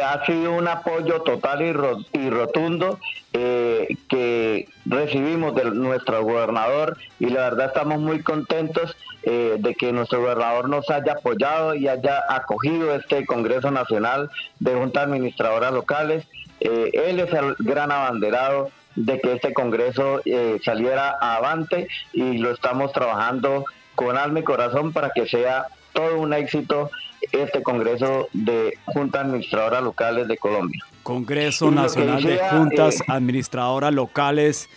[0.02, 3.00] Ha sido un apoyo total y rotundo
[3.34, 9.91] eh, que recibimos de nuestro gobernador y la verdad estamos muy contentos eh, de que
[9.91, 14.30] nuestro gobernador nos haya apoyado y haya acogido este Congreso Nacional
[14.60, 16.26] de Juntas Administradoras Locales.
[16.60, 20.22] Eh, él es el gran abanderado de que este Congreso
[20.64, 23.66] saliera avante y lo estamos trabajando
[23.96, 26.91] con alma y corazón para que sea todo un éxito
[27.32, 30.82] este Congreso de Juntas Administradoras Locales de Colombia.
[31.03, 34.69] Congreso Nacional de Juntas eh, Administradoras Locales,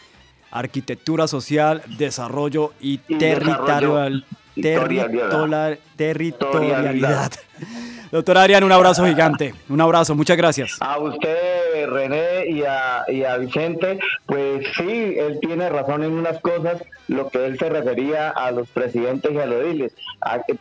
[0.51, 4.25] Arquitectura Social, Desarrollo y, territorial,
[5.97, 7.33] territorialidad.
[8.11, 9.53] Doctor Adrián, un abrazo gigante.
[9.69, 10.79] Un abrazo, muchas gracias.
[10.81, 16.41] A usted, René, y a, y a Vicente, pues sí, él tiene razón en unas
[16.41, 19.93] cosas, lo que él se refería a los presidentes y a los ediles.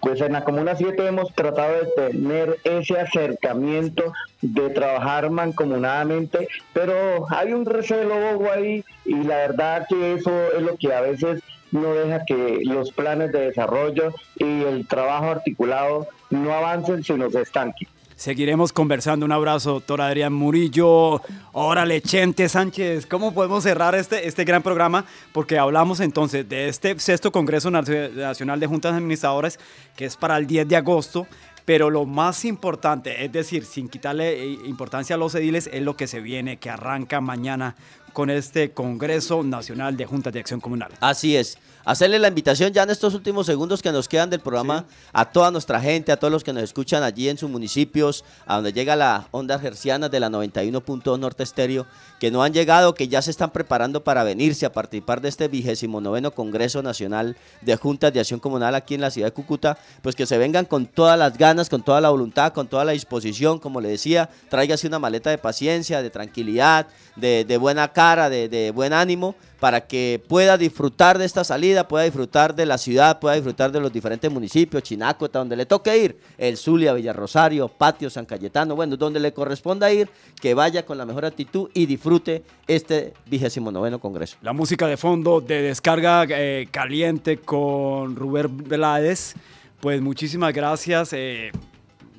[0.01, 7.27] Pues en la Comuna 7 hemos tratado de tener ese acercamiento, de trabajar mancomunadamente, pero
[7.29, 8.13] hay un recelo
[8.51, 11.41] ahí y la verdad que eso es lo que a veces
[11.71, 17.41] no deja que los planes de desarrollo y el trabajo articulado no avancen, sino se
[17.41, 17.87] estanquen.
[18.17, 19.27] Seguiremos conversando.
[19.27, 21.21] Un abrazo, doctor Adrián Murillo.
[21.51, 23.05] Órale, Chente Sánchez.
[23.05, 25.05] ¿Cómo podemos cerrar este, este gran programa?
[25.31, 29.59] Porque hablamos entonces de este sexto Congreso Nacional de Juntas Administradoras,
[29.95, 31.27] que es para el 10 de agosto.
[31.63, 35.95] Pero lo más importante, es decir, sin quitarle eh, importancia a los ediles, es lo
[35.95, 37.75] que se viene, que arranca mañana
[38.17, 40.91] con este Congreso Nacional de Juntas de Acción Comunal.
[41.01, 44.83] Así es hacerle la invitación ya en estos últimos segundos que nos quedan del programa
[45.13, 48.55] a toda nuestra gente, a todos los que nos escuchan allí en sus municipios, a
[48.55, 51.85] donde llega la onda gerciana de la 91.2 Norte Estéreo,
[52.19, 55.47] que no han llegado, que ya se están preparando para venirse a participar de este
[55.47, 59.77] vigésimo noveno Congreso Nacional de Juntas de Acción Comunal aquí en la ciudad de Cúcuta,
[60.01, 62.91] pues que se vengan con todas las ganas, con toda la voluntad, con toda la
[62.91, 68.49] disposición, como le decía, tráigase una maleta de paciencia, de tranquilidad, de, buena cara, de,
[68.49, 73.19] de buen ánimo para que pueda disfrutar de esta salida, pueda disfrutar de la ciudad,
[73.19, 78.09] pueda disfrutar de los diferentes municipios, Chinácota, donde le toque ir, el Zulia, Villarrosario, Patio,
[78.09, 82.43] San Cayetano, bueno, donde le corresponda ir, que vaya con la mejor actitud y disfrute
[82.67, 84.37] este vigésimo noveno congreso.
[84.41, 89.33] La música de fondo de descarga eh, caliente con Rubén Veláez,
[89.79, 91.51] pues muchísimas gracias, eh,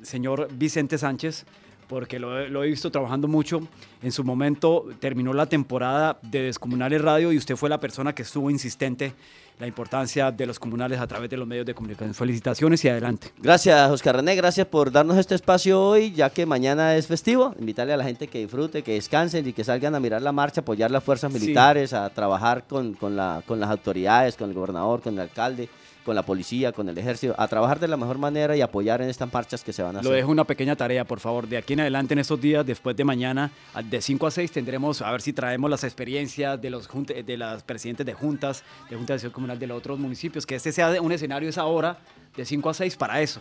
[0.01, 1.45] señor Vicente Sánchez
[1.89, 3.67] porque lo, he visto trabajando mucho.
[4.03, 8.21] En su momento terminó la temporada de Descomunales Radio y usted fue la persona que
[8.21, 9.13] estuvo insistente
[9.57, 12.13] la importancia de los comunales a través de los medios de comunicación.
[12.13, 13.33] Felicitaciones y adelante.
[13.39, 17.53] Gracias, Oscar René, gracias por darnos este espacio hoy, ya que mañana es festivo.
[17.59, 20.61] Invitarle a la gente que disfrute, que descansen y que salgan a mirar la marcha,
[20.61, 25.01] apoyar las fuerzas militares, a trabajar con, con, la, con las autoridades, con el gobernador,
[25.01, 25.67] con el alcalde
[26.09, 29.09] con la policía, con el ejército, a trabajar de la mejor manera y apoyar en
[29.09, 30.09] estas marchas que se van a hacer.
[30.09, 31.47] Lo dejo una pequeña tarea, por favor.
[31.47, 33.51] De aquí en adelante, en estos días, después de mañana,
[33.83, 37.61] de 5 a 6, tendremos, a ver si traemos las experiencias de los de las
[37.61, 40.99] presidentes de juntas, de juntas de acción comunal de los otros municipios, que este sea
[40.99, 41.99] un escenario esa hora,
[42.35, 43.39] de 5 a 6, para eso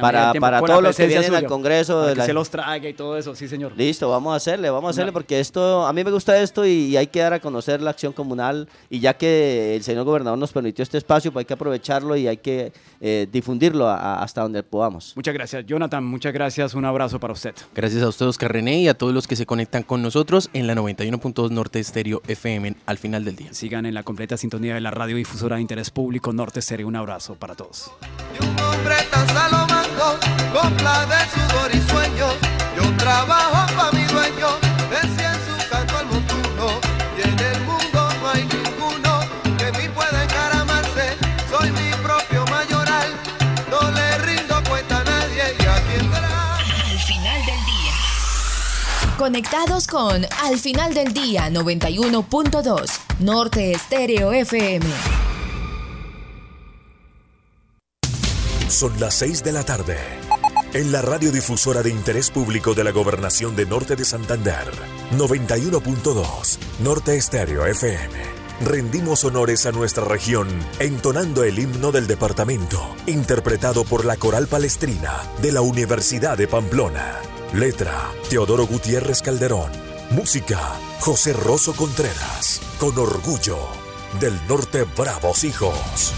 [0.00, 2.02] para, para todos los que vienen al Congreso.
[2.02, 3.72] de que se los traiga y todo eso, sí, señor.
[3.76, 6.96] Listo, vamos a hacerle, vamos a hacerle, porque esto, a mí me gusta esto y,
[6.96, 8.68] hay que dar a conocer la acción comunal.
[8.90, 12.26] Y ya que el señor gobernador nos permitió este espacio, pues hay que aprovecharlo y
[12.26, 15.12] hay que eh, difundirlo hasta donde podamos.
[15.14, 16.04] Muchas gracias, Jonathan.
[16.04, 16.74] Muchas gracias.
[16.74, 17.54] Un abrazo para usted.
[17.74, 20.66] Gracias a usted, Oscar René, y a todos los que se conectan con nosotros en
[20.66, 23.52] la 91.2 Norte Estéreo FM al final del día.
[23.52, 26.88] Sigan en la completa sintonía de la radiodifusora de interés público Norte Estéreo.
[26.88, 27.90] Un abrazo para todos
[30.52, 32.34] copla de sudor y sueños.
[32.76, 34.48] Yo trabajo para mi dueño,
[34.90, 36.66] decía en su canto al montuno.
[37.16, 39.20] Y en el mundo no hay ninguno
[39.58, 41.16] que me pueda encaramarse.
[41.50, 43.08] Soy mi propio mayoral,
[43.70, 46.56] no le rindo cuenta a nadie y aquí entra.
[46.58, 47.94] Al final del día.
[49.16, 52.90] Conectados con Al final del día 91.2
[53.20, 55.17] Norte Estéreo FM.
[58.78, 59.96] Son las 6 de la tarde
[60.72, 64.70] en la radiodifusora de interés público de la Gobernación de Norte de Santander,
[65.16, 68.14] 91.2, Norte Estéreo FM.
[68.64, 70.46] Rendimos honores a nuestra región
[70.78, 77.16] entonando el himno del departamento, interpretado por la Coral Palestrina de la Universidad de Pamplona.
[77.54, 79.72] Letra, Teodoro Gutiérrez Calderón.
[80.10, 80.60] Música,
[81.00, 82.60] José Rosso Contreras.
[82.78, 83.58] Con orgullo,
[84.20, 86.14] del norte bravos hijos.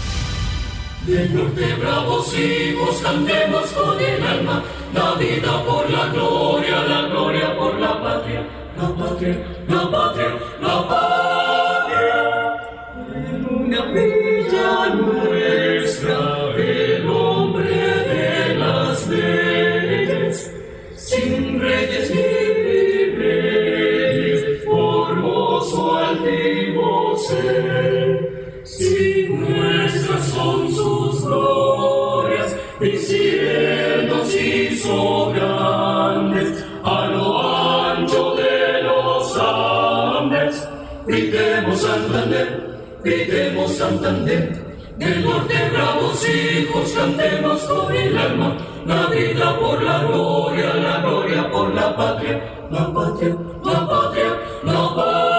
[1.05, 7.57] Del norte bravos hijos cantemos con el alma, la vida por la gloria, la gloria
[7.57, 8.45] por la patria,
[8.77, 9.35] la patria,
[9.67, 12.21] la patria, la patria.
[13.15, 16.19] En una villa nuestra,
[16.55, 20.53] el hombre de las leyes,
[20.95, 27.90] sin reyes ni reyes, formoso altivo ser,
[41.91, 44.53] Santander, gritemos Santander.
[44.97, 51.51] Del norte bravos hijos cantemos con el alma, la vida por la gloria, la gloria
[51.51, 53.35] por la patria, la patria,
[53.65, 55.31] la patria, la patria.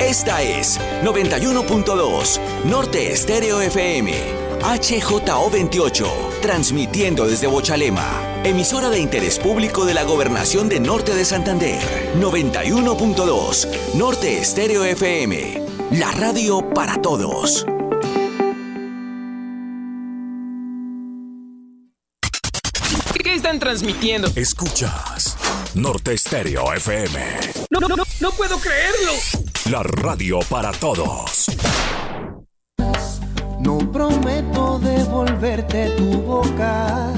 [0.00, 4.12] Esta es 91.2 Norte Estéreo FM,
[4.66, 8.04] HJO28, transmitiendo desde Bochalema,
[8.42, 11.80] emisora de interés público de la Gobernación de Norte de Santander.
[12.20, 15.62] 91.2 Norte Estéreo FM,
[15.92, 17.64] la radio para todos.
[23.22, 24.28] ¿Qué están transmitiendo?
[24.36, 25.36] Escuchas
[25.74, 27.20] Norte Estéreo FM,
[27.70, 29.12] No, no, no, no puedo creerlo.
[29.70, 31.46] la radio para todos.
[33.60, 34.35] No prometo
[34.78, 37.12] devolverte tu boca.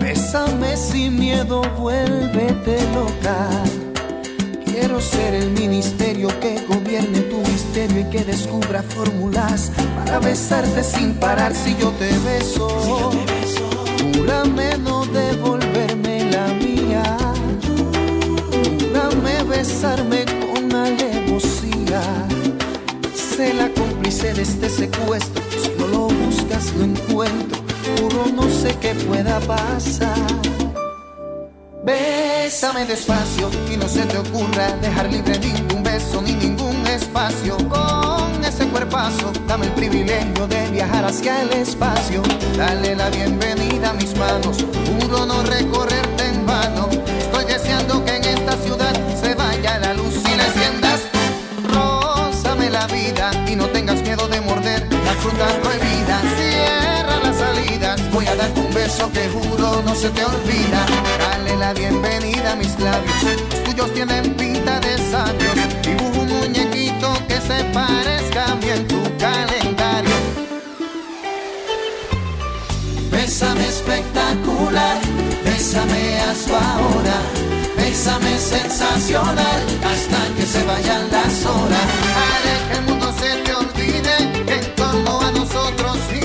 [0.00, 3.48] Bésame sin miedo, vuélvete loca.
[4.64, 11.14] Quiero ser el ministerio que gobierne tu misterio y que descubra fórmulas para besarte sin
[11.14, 12.68] parar si yo te beso.
[14.14, 17.16] Júrame no devolverme la mía.
[18.78, 22.02] Júrame besarme con alevosía.
[23.14, 23.68] Sé la
[24.22, 25.42] de este secuestro.
[25.62, 27.60] Si no lo buscas, lo encuentro.
[27.98, 30.16] Juro, no sé qué pueda pasar.
[31.84, 37.56] Bésame despacio y no se te ocurra dejar libre ningún beso ni ningún espacio.
[37.68, 42.22] Con ese cuerpazo, dame el privilegio de viajar hacia el espacio.
[42.56, 44.64] Dale la bienvenida a mis manos.
[44.98, 46.88] Juro no recorrerte en vano.
[47.18, 51.74] Estoy deseando que en esta ciudad se vaya la luz y la enciendas tú.
[51.74, 53.30] Rózame la vida
[56.36, 60.86] Cierra las salidas, voy a darte un beso que juro no se te olvida.
[61.18, 65.54] Dale la bienvenida a mis labios, los tuyos tienen pinta de sabios.
[65.82, 70.16] Dibujo un muñequito que se parezca a mí en tu calendario.
[73.10, 75.00] Bésame espectacular,
[75.44, 77.18] bésame hazlo ahora,
[77.76, 81.86] bésame sensacional, hasta que se vayan las horas.
[82.16, 86.15] Haré que el mundo se te olvide, torno a nosotros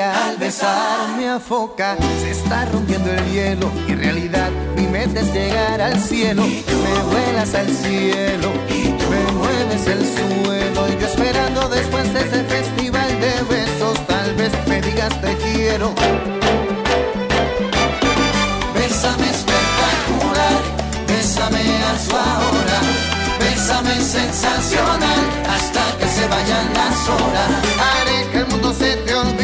[0.00, 5.32] al besarme a foca se está rompiendo el hielo y en realidad mi meta es
[5.32, 6.42] llegar al cielo.
[6.42, 8.52] Me vuelas al cielo
[9.10, 14.52] me mueves el suelo y yo esperando después de ese festival de besos tal vez
[14.66, 15.92] me digas te quiero.
[18.74, 20.56] Bésame espectacular,
[21.06, 22.78] bésame hazlo ahora,
[23.38, 25.20] bésame sensacional,
[25.54, 27.50] hasta que se vayan las horas.
[27.86, 29.43] Haré que el mundo se te olvide,